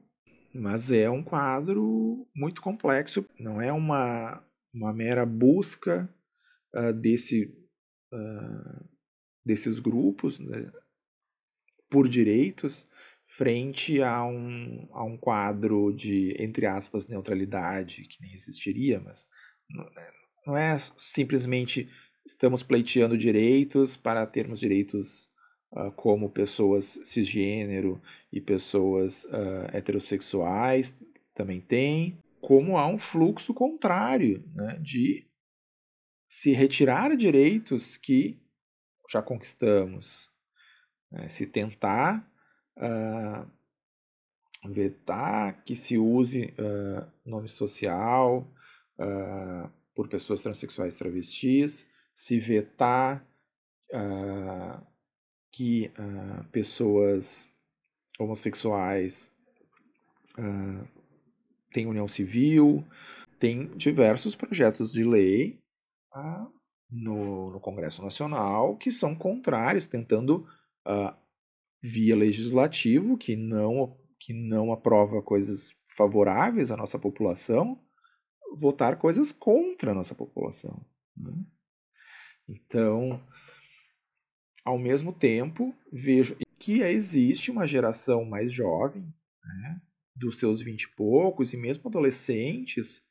[0.53, 6.13] mas é um quadro muito complexo, não é uma, uma mera busca
[6.75, 7.57] uh, desse,
[9.43, 10.71] desses grupos né,
[11.89, 12.87] por direitos
[13.27, 19.27] frente a um, a um quadro de, entre aspas, neutralidade, que nem existiria, mas
[20.47, 21.89] não é simplesmente
[22.25, 25.29] Estamos pleiteando direitos para termos direitos
[25.73, 28.01] uh, como pessoas cisgênero
[28.33, 30.97] e pessoas uh, heterossexuais,
[31.35, 35.27] também tem, como há um fluxo contrário né, de
[36.29, 38.41] se retirar direitos que
[39.11, 40.31] já conquistamos,
[41.11, 42.31] né, se tentar
[42.77, 43.51] uh,
[44.71, 46.55] vetar que se use
[47.27, 48.49] nome social
[49.93, 51.85] por pessoas transexuais travestis,
[52.15, 53.27] se vetar
[53.93, 54.85] uh,
[55.51, 57.49] que uh, pessoas
[58.19, 59.33] homossexuais
[60.39, 60.89] uh,
[61.73, 62.85] têm união civil,
[63.39, 65.59] tem diversos projetos de lei
[66.91, 70.47] no, no, Congresso Nacional que são contrários, tentando
[71.83, 77.81] via legislativo, que não, que não aprova coisas favoráveis à nossa população,
[78.55, 80.85] votar coisas contra a nossa população.
[81.17, 81.33] Né?
[82.49, 83.23] Então,
[84.65, 89.03] ao mesmo tempo, vejo que existe uma geração mais jovem,
[89.45, 89.81] né,
[90.15, 93.03] dos seus vinte e poucos, e mesmo adolescentes,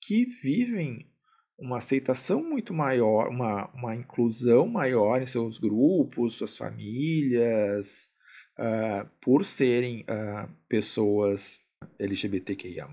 [0.00, 1.10] que vivem
[1.58, 8.08] uma aceitação muito maior, uma, uma inclusão maior em seus grupos, suas famílias,
[8.58, 11.60] uh, por serem uh, pessoas
[11.98, 12.88] LGBTQIA,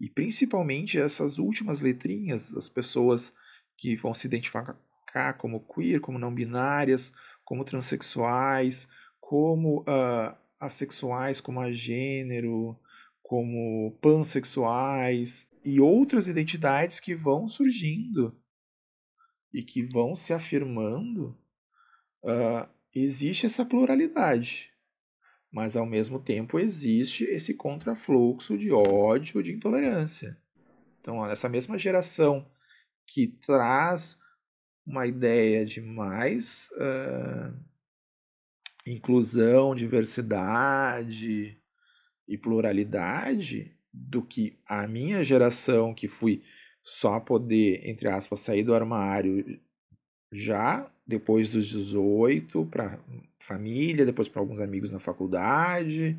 [0.00, 3.32] e principalmente essas últimas letrinhas, as pessoas
[3.76, 4.76] que vão se identificar
[5.38, 7.12] como queer, como não binárias,
[7.44, 8.88] como transexuais,
[9.20, 12.78] como uh, assexuais, como agênero,
[13.22, 18.36] como pansexuais e outras identidades que vão surgindo
[19.52, 21.38] e que vão se afirmando,
[22.22, 24.72] uh, existe essa pluralidade.
[25.52, 30.38] Mas ao mesmo tempo existe esse contrafluxo de ódio, de intolerância.
[31.00, 32.48] Então, essa mesma geração
[33.06, 34.16] que traz
[34.86, 37.54] uma ideia de mais uh,
[38.86, 41.58] inclusão, diversidade
[42.26, 46.42] e pluralidade do que a minha geração, que fui
[46.82, 49.60] só poder, entre aspas, sair do armário
[50.32, 52.98] já depois dos 18 para
[53.40, 56.16] família, depois para alguns amigos na faculdade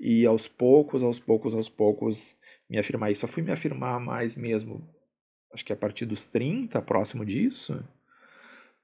[0.00, 2.36] e aos poucos, aos poucos, aos poucos
[2.68, 3.20] me afirmar isso.
[3.20, 4.88] Só fui me afirmar mais mesmo,
[5.52, 7.84] acho que a partir dos 30, próximo disso,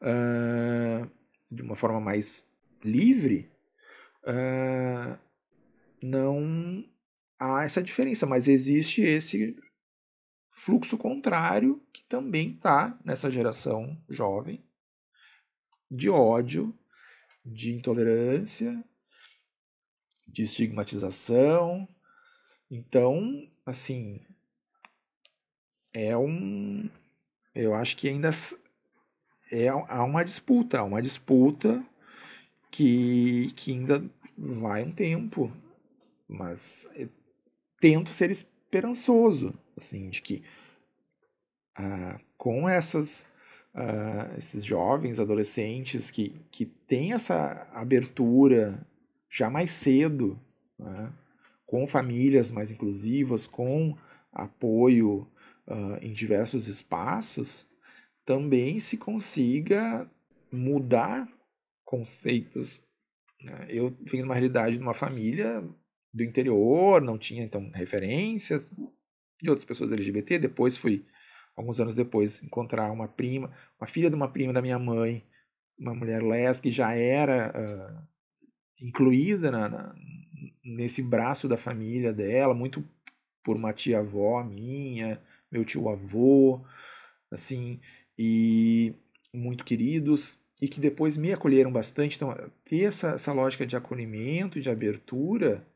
[0.02, 1.10] uh,
[1.50, 2.46] de uma forma mais
[2.84, 3.50] livre,
[4.24, 5.18] uh,
[6.02, 6.84] não
[7.38, 9.56] há essa diferença, mas existe esse
[10.50, 14.62] fluxo contrário que também está nessa geração jovem
[15.90, 16.76] de ódio,
[17.44, 18.84] de intolerância,
[20.26, 21.88] de estigmatização.
[22.70, 24.20] Então, assim,
[25.92, 26.88] é um.
[27.54, 28.30] Eu acho que ainda
[29.50, 31.84] é, há uma disputa, há uma disputa
[32.70, 34.04] que, que ainda
[34.36, 35.50] vai um tempo,
[36.28, 36.88] mas
[37.80, 40.42] tento ser esperançoso, assim, de que
[41.76, 43.26] ah, com essas
[43.74, 48.84] uh, esses jovens, adolescentes que, que têm essa abertura
[49.30, 50.38] já mais cedo,
[50.78, 51.12] né,
[51.66, 53.96] com famílias mais inclusivas, com
[54.32, 55.26] apoio
[55.68, 57.66] uh, em diversos espaços,
[58.24, 60.10] também se consiga
[60.50, 61.28] mudar
[61.84, 62.82] conceitos.
[63.40, 63.66] Né?
[63.68, 65.62] Eu vim de uma realidade de uma família
[66.12, 68.72] do interior, não tinha então referências
[69.40, 71.06] de outras pessoas LGBT, depois fui
[71.56, 75.24] alguns anos depois, encontrar uma prima, uma filha de uma prima da minha mãe,
[75.78, 78.08] uma mulher lésbica que já era uh,
[78.80, 79.94] incluída na, na,
[80.64, 82.84] nesse braço da família dela, muito
[83.42, 85.20] por uma tia-avó minha,
[85.50, 86.64] meu tio-avô,
[87.30, 87.80] assim,
[88.18, 88.94] e
[89.32, 92.16] muito queridos, e que depois me acolheram bastante.
[92.16, 92.34] Então,
[92.64, 95.66] ter essa, essa lógica de acolhimento, de abertura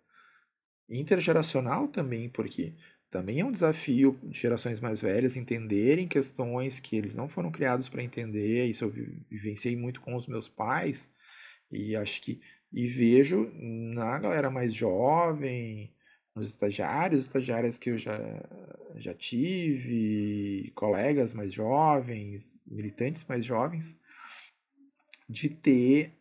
[0.89, 2.75] intergeracional também, porque
[3.11, 7.89] também é um desafio de gerações mais velhas entenderem questões que eles não foram criados
[7.89, 8.67] para entender.
[8.67, 8.91] Isso eu
[9.31, 11.11] vivenciei muito com os meus pais
[11.71, 12.41] e acho que
[12.73, 15.93] e vejo na galera mais jovem,
[16.35, 18.19] nos estagiários, estagiárias que eu já,
[18.97, 23.99] já tive, colegas mais jovens, militantes mais jovens,
[25.29, 26.13] de ter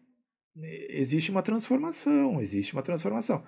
[0.89, 3.43] existe uma transformação, existe uma transformação.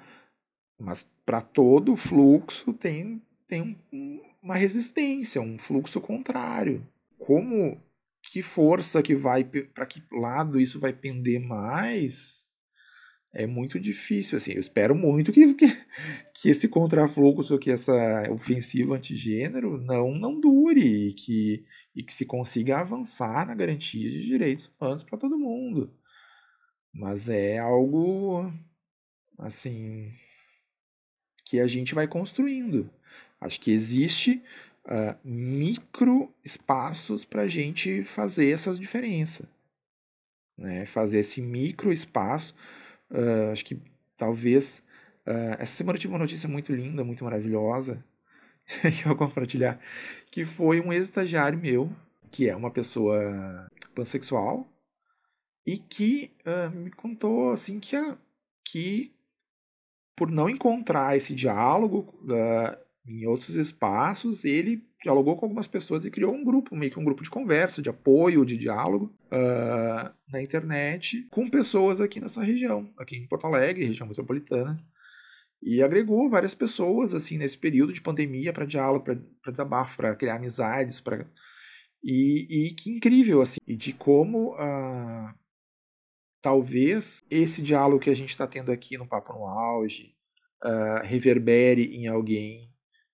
[0.79, 6.87] Mas para todo fluxo tem tem um, uma resistência, um fluxo contrário.
[7.19, 7.79] Como
[8.23, 12.42] que força que vai para que lado isso vai pender mais?
[13.35, 14.51] É muito difícil, assim.
[14.51, 15.65] Eu espero muito que, que,
[16.35, 17.93] que esse contrafluxo, que essa
[18.31, 21.65] ofensiva antigênero não, não dure e que,
[21.95, 25.91] e que se consiga avançar na garantia de direitos humanos para todo mundo.
[26.93, 28.53] Mas é algo,
[29.39, 30.11] assim,
[31.43, 32.87] que a gente vai construindo.
[33.41, 34.43] Acho que existe
[34.85, 39.47] uh, micro espaços para a gente fazer essas diferenças.
[40.55, 40.85] Né?
[40.85, 42.55] Fazer esse micro espaço.
[43.13, 43.79] Uh, acho que
[44.17, 44.83] talvez.
[45.25, 48.03] Uh, essa semana eu tive uma notícia muito linda, muito maravilhosa,
[48.81, 49.79] que eu vou compartilhar,
[50.31, 51.89] que foi um ex-estagiário meu,
[52.31, 54.67] que é uma pessoa pansexual,
[55.65, 57.95] e que uh, me contou assim que,
[58.65, 59.13] que
[60.15, 62.13] por não encontrar esse diálogo,
[63.07, 67.03] em outros espaços, ele dialogou com algumas pessoas e criou um grupo, meio que um
[67.03, 72.89] grupo de conversa, de apoio, de diálogo uh, na internet com pessoas aqui nessa região,
[72.97, 74.77] aqui em Porto Alegre, região metropolitana.
[75.61, 80.35] E agregou várias pessoas, assim, nesse período de pandemia para diálogo, para desabafo, para criar
[80.35, 81.25] amizades, para
[82.03, 85.33] e, e, que incrível, assim, e de como uh,
[86.41, 90.13] talvez esse diálogo que a gente está tendo aqui no Papo no Auge
[90.65, 92.72] uh, reverbere em alguém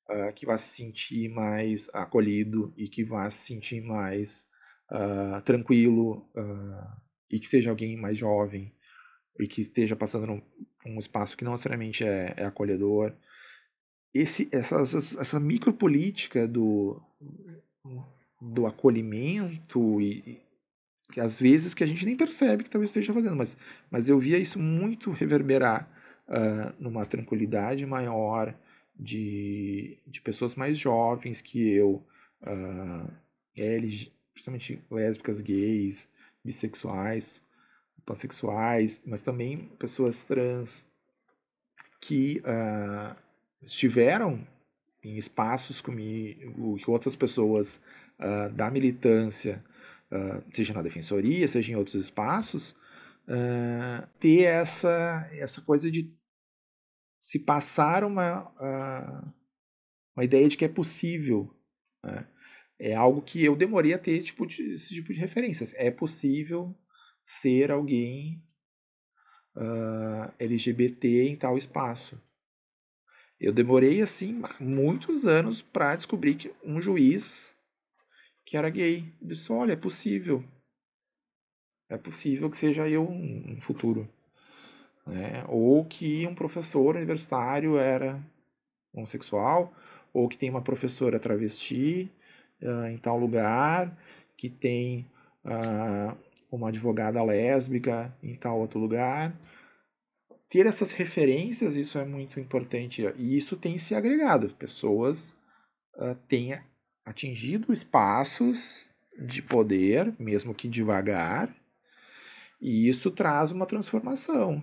[0.10, 4.48] uh, que vá se sentir mais acolhido e que vá se sentir mais
[5.46, 6.28] tranquilo
[7.30, 8.74] e que seja alguém mais jovem
[9.40, 10.42] e que esteja passando num,
[10.86, 13.14] um espaço que não necessariamente é, é acolhedor.
[14.14, 17.02] Esse, essa, essa, essa micropolítica do,
[18.42, 20.42] do acolhimento e,
[21.12, 23.58] que às vezes que a gente nem percebe que talvez esteja fazendo, mas,
[23.90, 25.90] mas eu via isso muito reverberar
[26.28, 28.56] uh, numa tranquilidade maior
[29.00, 32.06] de, de pessoas mais jovens que eu,
[32.42, 33.12] uh,
[33.56, 36.08] LG, principalmente lésbicas, gays,
[36.44, 37.44] bissexuais,
[38.06, 40.88] pansexuais, mas também pessoas trans
[42.02, 43.16] que uh,
[43.62, 44.46] estiveram
[45.04, 47.80] em espaços comigo, que outras pessoas
[48.20, 49.64] uh, da militância
[50.12, 52.76] uh, seja na defensoria, seja em outros espaços,
[54.20, 56.12] ter essa, essa coisa de
[57.20, 59.34] se passar uma, uh,
[60.16, 61.54] uma ideia de que é possível.
[62.04, 62.28] Né?
[62.80, 65.74] É algo que eu demorei a ter tipo de, esse tipo de referências.
[65.76, 66.74] É possível
[67.26, 68.42] ser alguém
[70.38, 72.22] LGBT em tal espaço.
[73.40, 77.56] Eu demorei assim muitos anos para descobrir que um juiz
[78.46, 79.14] que era gay.
[79.22, 80.44] Disse, olha, é possível.
[81.90, 84.08] É possível que seja eu no futuro.
[85.10, 85.44] Né?
[85.48, 88.20] Ou que um professor universitário era
[88.94, 89.74] homossexual,
[90.14, 92.10] ou que tem uma professora travesti
[92.62, 93.98] uh, em tal lugar,
[94.38, 95.06] que tem
[95.44, 96.16] uh,
[96.52, 99.34] uma advogada lésbica em tal outro lugar.
[100.50, 103.04] Ter essas referências, isso é muito importante.
[103.18, 104.50] E isso tem se agregado.
[104.56, 105.36] Pessoas
[105.96, 106.60] uh, têm
[107.06, 108.86] atingido espaços
[109.20, 111.54] de poder, mesmo que devagar,
[112.62, 114.62] e isso traz uma transformação,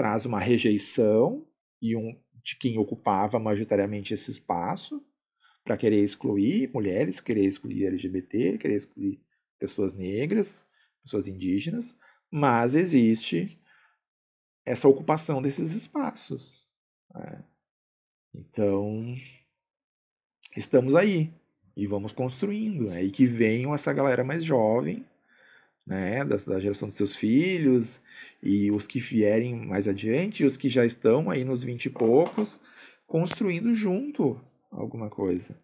[0.00, 1.46] traz uma rejeição
[1.82, 5.04] e um de quem ocupava majoritariamente esse espaço
[5.62, 9.20] para querer excluir mulheres, querer excluir LGBT, querer excluir
[9.58, 10.64] pessoas negras,
[11.02, 11.98] pessoas indígenas,
[12.30, 13.60] mas existe
[14.64, 16.66] essa ocupação desses espaços.
[17.14, 17.44] Né?
[18.34, 19.14] Então,
[20.56, 21.30] estamos aí
[21.76, 22.84] e vamos construindo.
[22.84, 23.04] Né?
[23.04, 25.04] E que venham essa galera mais jovem,
[25.90, 28.00] né, da, da, geração dos seus filhos,
[28.40, 32.60] e os que vierem mais adiante, os que já estão aí nos vinte e poucos,
[33.08, 35.60] construindo junto alguma coisa.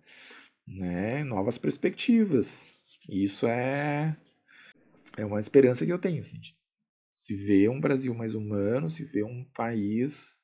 [0.66, 1.22] Né?
[1.22, 2.76] Novas perspectivas.
[3.08, 4.16] Isso é,
[5.16, 6.22] é uma esperança que eu tenho.
[6.22, 6.40] Assim,
[7.12, 10.40] se vê um Brasil mais humano, se vê um país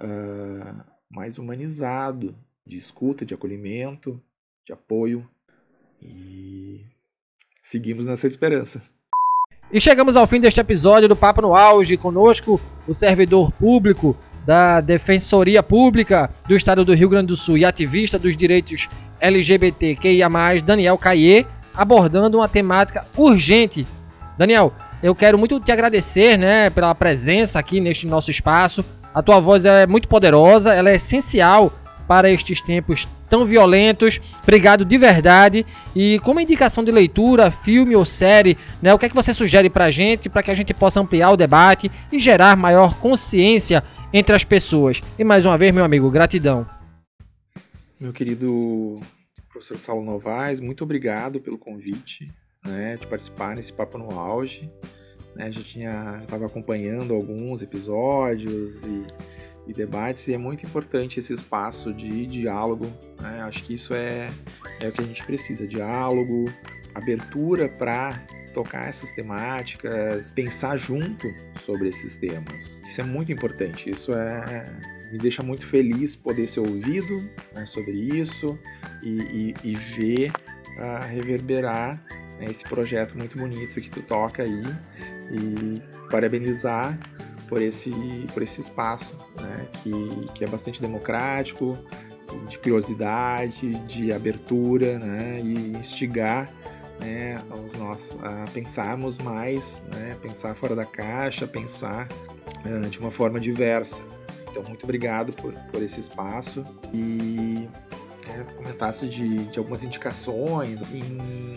[0.00, 2.36] uh, mais humanizado,
[2.66, 4.20] de escuta, de acolhimento,
[4.66, 5.30] de apoio
[6.02, 6.84] e
[7.62, 8.82] seguimos nessa esperança.
[9.74, 11.96] E chegamos ao fim deste episódio do Papo no Auge.
[11.96, 14.16] Conosco, o servidor público
[14.46, 18.88] da Defensoria Pública do Estado do Rio Grande do Sul e ativista dos direitos
[19.20, 20.28] LGBTQIA,
[20.64, 21.44] Daniel Caie,
[21.74, 23.84] abordando uma temática urgente.
[24.38, 24.72] Daniel,
[25.02, 28.84] eu quero muito te agradecer né, pela presença aqui neste nosso espaço.
[29.12, 31.72] A tua voz é muito poderosa, ela é essencial
[32.06, 34.20] para estes tempos tão violentos.
[34.42, 35.66] Obrigado de verdade.
[35.94, 39.68] E como indicação de leitura, filme ou série, né, o que é que você sugere
[39.68, 43.82] para a gente para que a gente possa ampliar o debate e gerar maior consciência
[44.12, 45.02] entre as pessoas?
[45.18, 46.66] E mais uma vez, meu amigo, gratidão.
[47.98, 49.00] Meu querido
[49.48, 52.32] professor Saulo Novaes, muito obrigado pelo convite
[52.64, 54.70] né, de participar nesse Papo no Auge.
[55.34, 59.04] Né, já tinha, estava acompanhando alguns episódios e
[59.66, 62.86] e debates, e é muito importante esse espaço de diálogo.
[63.20, 63.40] Né?
[63.42, 64.30] Acho que isso é,
[64.80, 66.44] é o que a gente precisa: diálogo,
[66.94, 71.26] abertura para tocar essas temáticas, pensar junto
[71.60, 72.78] sobre esses temas.
[72.86, 73.90] Isso é muito importante.
[73.90, 74.66] Isso é
[75.14, 78.58] me deixa muito feliz poder ser ouvido né, sobre isso
[79.00, 80.32] e, e, e ver
[80.76, 82.04] uh, reverberar
[82.36, 84.64] né, esse projeto muito bonito que tu toca aí
[85.30, 86.98] e parabenizar
[87.54, 87.92] por esse,
[88.34, 89.92] por esse espaço, né, que,
[90.34, 91.78] que é bastante democrático,
[92.48, 96.52] de curiosidade, de abertura, né, e instigar
[96.98, 102.08] né, os nossos a pensarmos mais, né, pensar fora da caixa, pensar
[102.66, 104.02] uh, de uma forma diversa.
[104.50, 107.68] Então, muito obrigado por, por esse espaço e
[108.34, 111.56] é, comentasse de, de algumas indicações em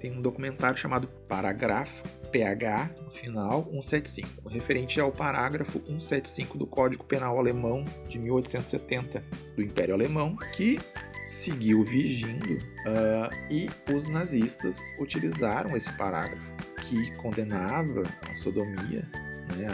[0.00, 2.02] tem um documentário chamado Parágrafo
[2.32, 9.22] PH, no final, 175, referente ao parágrafo 175 do Código Penal Alemão de 1870,
[9.54, 10.80] do Império Alemão, que
[11.26, 19.08] seguiu vigindo uh, e os nazistas utilizaram esse parágrafo que condenava a sodomia,
[19.56, 19.66] né,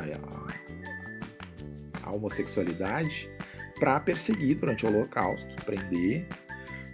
[2.03, 3.31] a, a homossexualidade,
[3.79, 6.27] para perseguir durante o Holocausto, prender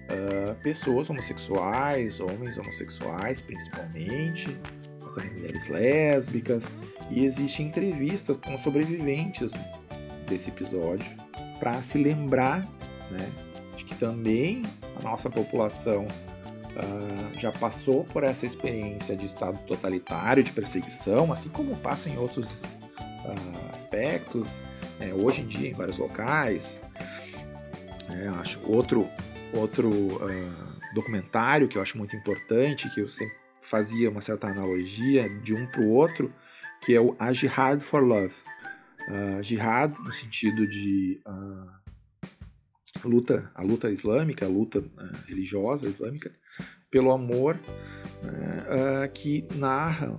[0.05, 4.57] uh, pessoas homossexuais, homens homossexuais principalmente,
[5.13, 6.79] também mulheres lésbicas,
[7.11, 9.53] e existem entrevistas com sobreviventes
[10.27, 11.07] desse episódio
[11.59, 12.67] para se lembrar
[13.11, 13.31] né,
[13.77, 14.63] de que também
[14.99, 21.49] a nossa população uh, já passou por essa experiência de estado totalitário, de perseguição, assim
[21.49, 24.63] como passa em outros uh, aspectos,
[24.99, 26.81] né, hoje em dia em vários locais.
[28.11, 29.09] É, acho outro
[29.57, 35.29] outro uh, documentário que eu acho muito importante, que eu sempre fazia uma certa analogia
[35.41, 36.33] de um para o outro,
[36.83, 38.35] que é o A Jihad for Love.
[39.09, 41.71] Uh, jihad no sentido de uh,
[43.07, 46.33] luta, a luta islâmica, a luta uh, religiosa islâmica,
[46.91, 47.59] pelo amor,
[49.13, 50.19] que narra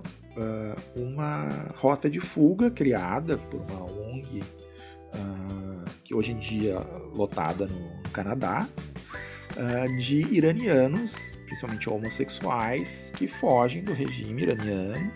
[0.94, 4.42] uma rota de fuga criada por uma ONG
[6.04, 6.78] que hoje em dia
[7.14, 8.68] lotada no, Canadá,
[9.98, 15.12] de iranianos, principalmente homossexuais, que fogem do regime iraniano,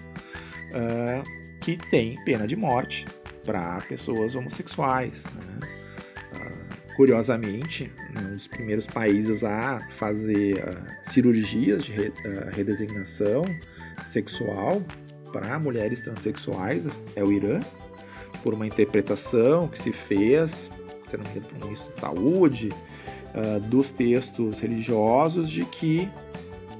[0.71, 3.07] uh, que tem pena de morte
[3.45, 5.25] para pessoas homossexuais.
[5.27, 5.59] Né?
[6.33, 10.65] Uh, curiosamente, um dos primeiros países a fazer
[11.03, 12.13] cirurgias de re,
[12.53, 13.43] redesignação
[14.05, 14.83] sexual
[15.33, 17.61] para mulheres transexuais é o Irã,
[18.43, 20.71] por uma interpretação que se fez,
[21.07, 22.69] se não me engano, pelo ministro de Saúde,
[23.35, 26.09] uh, dos textos religiosos de que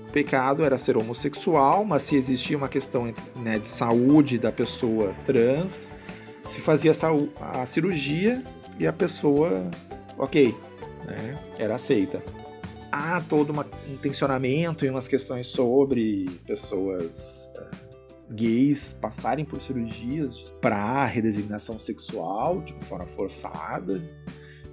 [0.09, 5.15] o pecado era ser homossexual, mas se existia uma questão né, de saúde da pessoa
[5.25, 5.91] trans,
[6.45, 6.93] se fazia
[7.41, 8.43] a cirurgia
[8.79, 9.71] e a pessoa,
[10.19, 10.55] ok,
[11.05, 12.23] né, era aceita.
[12.91, 21.05] Há todo um tensionamento e umas questões sobre pessoas uh, gays passarem por cirurgias para
[21.05, 24.03] redesignação sexual de forma forçada,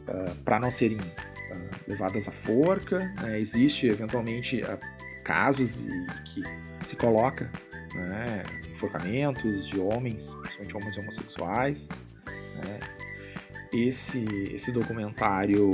[0.07, 0.97] ah, para não serem
[1.87, 3.13] levadas à forca.
[3.21, 3.39] Né?
[3.39, 4.61] Existe eventualmente
[5.23, 5.87] casos
[6.25, 6.43] que
[6.85, 7.51] se coloca
[7.95, 11.89] né, enforcamentos de homens, principalmente homens homossexuais.
[12.55, 12.79] Né?
[13.73, 15.71] Esse, esse documentário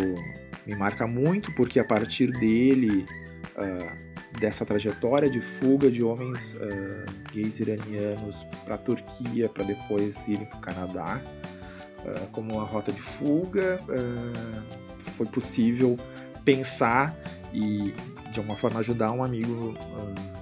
[0.65, 3.05] me marca muito porque a partir dele,
[3.55, 10.27] uh, dessa trajetória de fuga de homens uh, gays iranianos para a Turquia, para depois
[10.27, 11.21] irem para o Canadá,
[11.99, 13.79] uh, como uma rota de fuga,
[15.13, 15.97] foi possível
[16.43, 17.15] pensar
[17.53, 17.93] e
[18.31, 19.75] de alguma forma ajudar um amigo,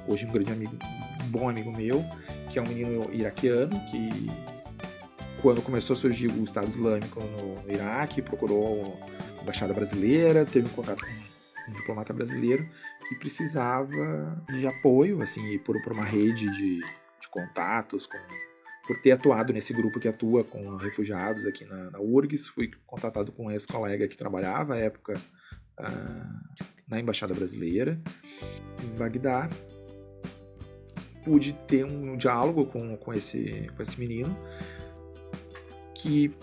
[0.07, 0.77] hoje um grande amigo,
[1.23, 2.03] um bom amigo meu,
[2.49, 4.31] que é um menino iraquiano que
[5.41, 8.99] quando começou a surgir o Estado Islâmico no Iraque, procurou
[9.37, 12.67] a embaixada brasileira, teve um contato com um diplomata brasileiro
[13.09, 18.17] que precisava de apoio, assim, por, por uma rede de, de contatos com
[18.87, 22.47] por ter atuado nesse grupo que atua com refugiados aqui na, na URGS.
[22.47, 25.15] Fui contatado com um ex-colega que trabalhava à época
[25.79, 27.99] uh, na Embaixada Brasileira
[28.83, 29.49] em Bagdá.
[31.23, 34.35] Pude ter um diálogo com, com, esse, com esse menino
[35.93, 36.33] que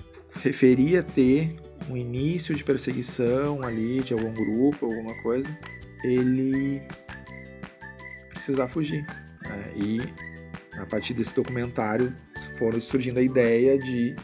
[0.41, 1.57] referia ter
[1.91, 5.49] um início de perseguição ali de algum grupo, alguma coisa.
[6.05, 6.81] Ele
[8.31, 9.05] precisar fugir.
[9.43, 9.73] Né?
[9.77, 9.99] E
[10.79, 12.15] a partir desse documentário
[12.59, 14.15] foram surgindo a ideia de,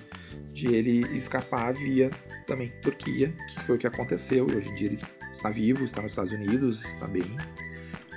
[0.53, 2.11] de ele escapar via
[2.47, 4.47] também Turquia, que foi o que aconteceu.
[4.47, 4.99] Hoje em dia ele
[5.33, 7.25] está vivo, está nos Estados Unidos, está bem.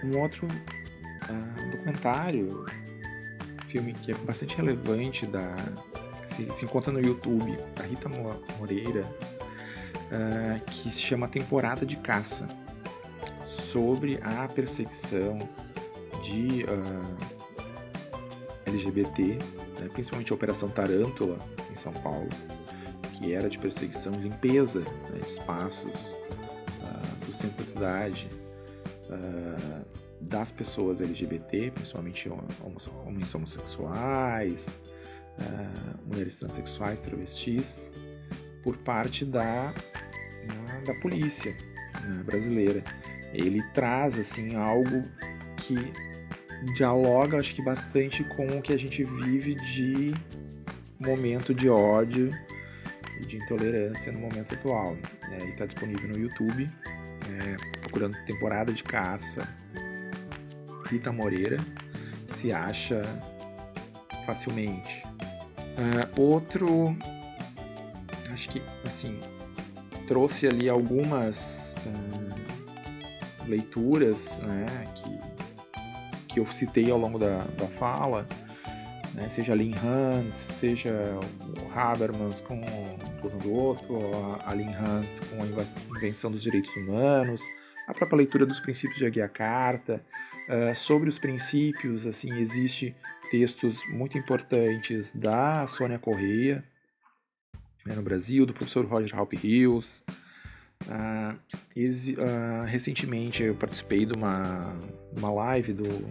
[0.03, 2.65] Um outro uh, documentário,
[3.67, 5.55] filme que é bastante relevante, da,
[6.25, 8.09] se, se encontra no YouTube, da Rita
[8.59, 9.05] Moreira,
[10.11, 12.47] uh, que se chama Temporada de Caça,
[13.43, 15.37] sobre a perseguição
[16.21, 17.17] de uh,
[18.65, 19.39] LGBT,
[19.79, 21.39] né, principalmente a Operação Tarântula
[21.71, 22.29] em São Paulo,
[23.13, 26.15] que era de perseguição e limpeza né, de espaços
[26.81, 28.27] uh, do centro da cidade,
[29.09, 29.85] uh,
[30.19, 32.29] das pessoas LGBT, principalmente
[33.05, 34.77] homens homossexuais,
[35.39, 37.91] uh, mulheres transexuais, travestis,
[38.63, 39.73] por parte da,
[40.85, 41.55] da polícia
[42.01, 42.83] né, brasileira.
[43.33, 45.05] Ele traz assim algo
[45.55, 45.75] que
[46.75, 50.13] dialoga, acho que bastante com o que a gente vive de
[50.99, 52.31] momento de ódio
[53.21, 54.95] e de intolerância no momento atual.
[55.29, 55.37] Né?
[55.41, 56.69] Ele está disponível no YouTube,
[57.29, 59.47] é, procurando temporada de caça.
[60.89, 61.57] Rita Moreira,
[62.35, 63.01] se acha
[64.25, 65.03] facilmente.
[65.77, 66.95] Uh, outro,
[68.31, 69.19] acho que assim,
[70.07, 75.26] trouxe ali algumas uh, leituras né, que,
[76.37, 78.27] que eu citei ao longo da, da fala,
[79.15, 80.93] né, seja Lynn Hunt, seja
[81.63, 83.97] o Habermas com o outro,
[84.45, 87.41] a Lynn Hunt com a invenção dos direitos humanos,
[87.87, 90.05] a própria leitura dos princípios de Aguia Carta,
[90.47, 92.95] uh, sobre os princípios, assim, existe
[93.31, 96.63] textos muito importantes da Sônia Correia,
[97.83, 100.03] né, no Brasil, do professor Roger Halp Hills.
[100.85, 104.73] Uh, uh, recentemente eu participei de uma,
[105.17, 106.07] uma live do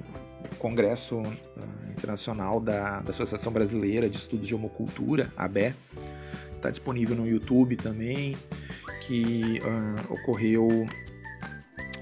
[0.58, 5.74] Congresso uh, Internacional da, da Associação Brasileira de Estudos de Homocultura, ABE.
[6.56, 8.36] Está disponível no YouTube também,
[9.06, 9.60] que
[10.08, 10.86] ocorreu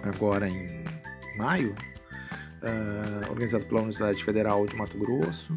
[0.03, 0.85] agora em
[1.37, 1.75] maio,
[3.29, 5.53] organizado pela Universidade Federal de Mato Grosso,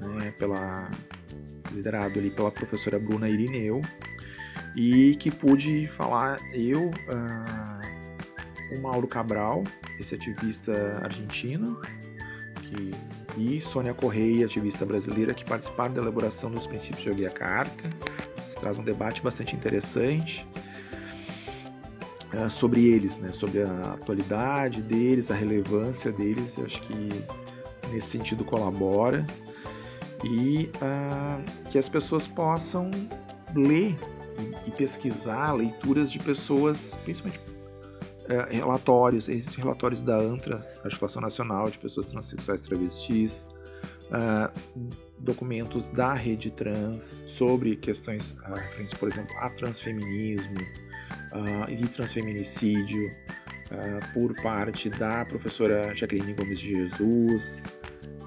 [0.00, 0.88] né, pela
[1.72, 3.82] liderado ali pela professora Bruna Irineu,
[4.76, 9.64] e que pude falar eu, uh, o Mauro Cabral,
[9.98, 11.80] esse ativista argentino,
[12.60, 12.90] que,
[13.38, 17.88] e Sônia Correia, ativista brasileira, que participaram da elaboração dos princípios de Yogia Carta.
[18.44, 20.46] Se traz um debate bastante interessante
[22.34, 26.58] uh, sobre eles, né, sobre a atualidade deles, a relevância deles.
[26.58, 27.08] Eu acho que
[27.90, 29.26] nesse sentido colabora
[30.22, 32.90] e uh, que as pessoas possam
[33.54, 33.96] ler
[34.66, 41.78] e, pesquisar leituras de pessoas, principalmente uh, relatórios, esses relatórios da ANTRA, Articulação Nacional de
[41.78, 43.46] Pessoas Transsexuais Travestis,
[44.10, 44.52] uh,
[45.18, 50.56] documentos da rede trans sobre questões uh, referentes, por exemplo, a transfeminismo
[51.68, 53.14] e transfeminicídio,
[54.14, 57.64] por parte da professora Jacqueline Gomes de Jesus,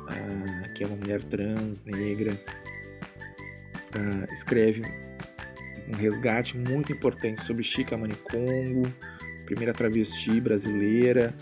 [0.09, 2.33] uh, que é uma mulher trans, negra,
[3.95, 4.83] uh, escreve
[5.89, 8.83] um resgate muito importante sobre Chica Manicongo,
[9.45, 11.33] primeira travesti brasileira,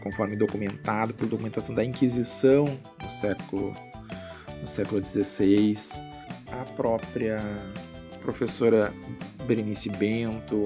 [0.00, 2.64] conforme documentado por documentação da Inquisição
[3.02, 3.74] no século
[4.60, 5.74] no século XVI,
[6.52, 7.40] a própria
[8.20, 8.92] professora
[9.46, 10.64] Berenice Bento,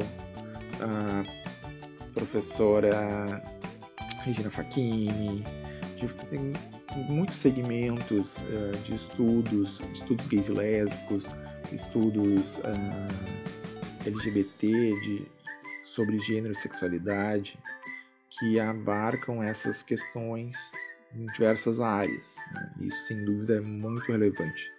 [0.80, 1.24] a
[2.12, 3.42] professora
[4.24, 5.44] Regina Facchini,
[6.28, 6.52] tem
[7.08, 11.28] muitos segmentos uh, de estudos, estudos gays e lésbicos,
[11.74, 15.26] estudos eh, LGBT de,
[15.82, 17.58] sobre gênero e sexualidade,
[18.30, 20.72] que abarcam essas questões
[21.14, 22.36] em diversas áreas.
[22.52, 22.74] Né?
[22.82, 24.70] Isso, sem dúvida, é muito relevante.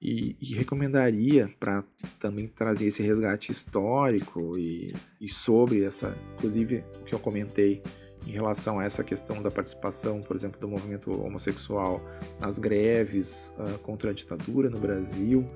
[0.00, 1.82] E, e recomendaria para
[2.20, 7.82] também trazer esse resgate histórico e, e sobre essa, inclusive o que eu comentei
[8.28, 12.04] em relação a essa questão da participação, por exemplo, do movimento homossexual
[12.38, 15.48] nas greves uh, contra a ditadura no Brasil.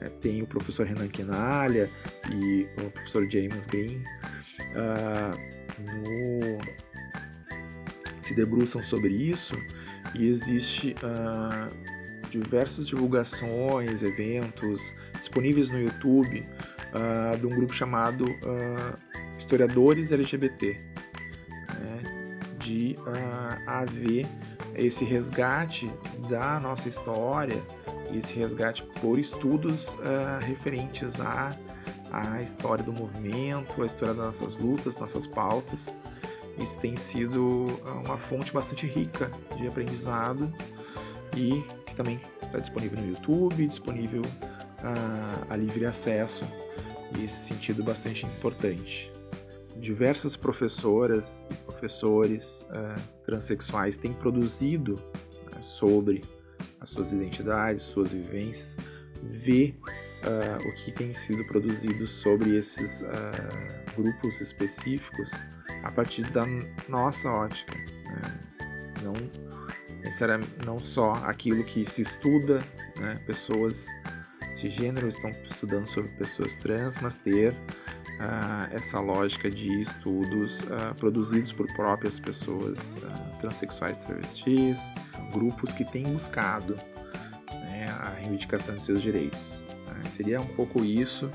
[0.00, 1.90] É, tem o professor Renan Quinalha
[2.32, 4.04] e o professor James Green.
[4.76, 5.34] Uh,
[5.80, 6.60] no...
[8.22, 9.56] se debruçam sobre isso
[10.14, 11.68] e existe uh,
[12.30, 16.46] diversas divulgações, eventos disponíveis no YouTube
[17.38, 18.24] de um grupo chamado
[19.38, 20.76] Historiadores LGBT
[22.60, 24.26] de uh, haver
[24.74, 25.90] esse resgate
[26.28, 27.60] da nossa história,
[28.12, 31.50] esse resgate por estudos uh, referentes à,
[32.10, 35.94] à história do movimento, à história das nossas lutas, nossas pautas.
[36.58, 40.52] Isso tem sido ah, uma fonte bastante rica de aprendizado
[41.34, 46.44] e que também está disponível no YouTube, disponível uh, a livre acesso,
[47.16, 49.10] e esse sentido bastante importante
[49.80, 56.22] diversas professoras e professores uh, transexuais têm produzido uh, sobre
[56.78, 58.76] as suas identidades, suas vivências,
[59.22, 59.78] ver
[60.22, 63.04] uh, o que tem sido produzido sobre esses
[63.96, 65.30] grupos específicos
[65.82, 66.44] a partir da
[66.88, 67.74] nossa ótica.
[67.76, 68.40] Né?
[69.02, 69.14] Não,
[70.64, 72.62] não só aquilo que se estuda,
[72.98, 73.22] né?
[73.26, 73.86] pessoas
[74.54, 77.54] cisgêneros estão estudando sobre pessoas trans, mas ter
[78.20, 84.92] uh, essa lógica de estudos uh, produzidos por próprias pessoas uh, transexuais travestis,
[85.32, 86.76] grupos que têm buscado
[87.52, 89.60] né, a reivindicação de seus direitos.
[89.86, 90.08] Né.
[90.08, 91.30] Seria um pouco isso.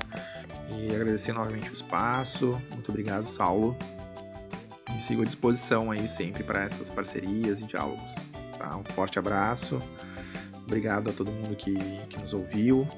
[0.68, 2.60] E agradecer novamente o espaço.
[2.72, 3.76] Muito obrigado, Saulo.
[4.96, 8.14] E sigo à disposição aí sempre para essas parcerias e diálogos.
[8.58, 8.76] Tá?
[8.76, 9.80] Um forte abraço.
[10.64, 11.74] Obrigado a todo mundo que,
[12.08, 12.88] que nos ouviu.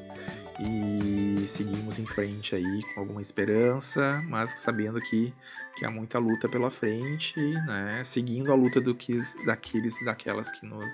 [0.60, 5.32] E seguimos em frente aí com alguma esperança, mas sabendo que,
[5.76, 8.02] que há muita luta pela frente, né?
[8.04, 10.92] Seguindo a luta do que, daqueles daquelas que nos,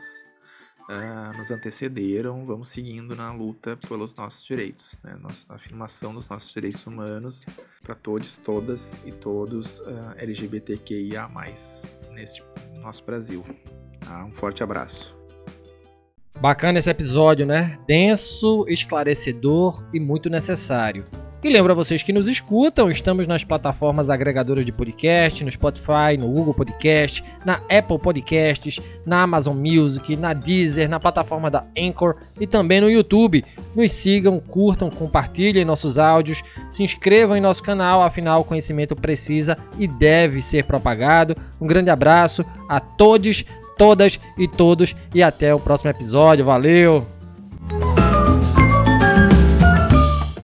[0.90, 5.16] uh, nos antecederam, vamos seguindo na luta pelos nossos direitos, né?
[5.18, 7.46] Nossa, afirmação dos nossos direitos humanos
[7.82, 11.30] para todos, todas e todos uh, ah, LGBTQIA+,
[12.10, 12.42] neste
[12.74, 13.44] nosso Brasil.
[14.00, 14.24] Tá?
[14.24, 15.13] Um forte abraço.
[16.40, 17.78] Bacana esse episódio, né?
[17.86, 21.04] Denso, esclarecedor e muito necessário.
[21.44, 26.16] E lembro a vocês que nos escutam, estamos nas plataformas agregadoras de podcast, no Spotify,
[26.18, 32.16] no Google Podcast, na Apple Podcasts, na Amazon Music, na Deezer, na plataforma da Anchor
[32.40, 33.44] e também no YouTube.
[33.76, 39.58] Nos sigam, curtam, compartilhem nossos áudios, se inscrevam em nosso canal, afinal o conhecimento precisa
[39.78, 41.36] e deve ser propagado.
[41.60, 43.44] Um grande abraço a todos,
[43.76, 46.44] todas e todos e até o próximo episódio.
[46.44, 47.13] Valeu!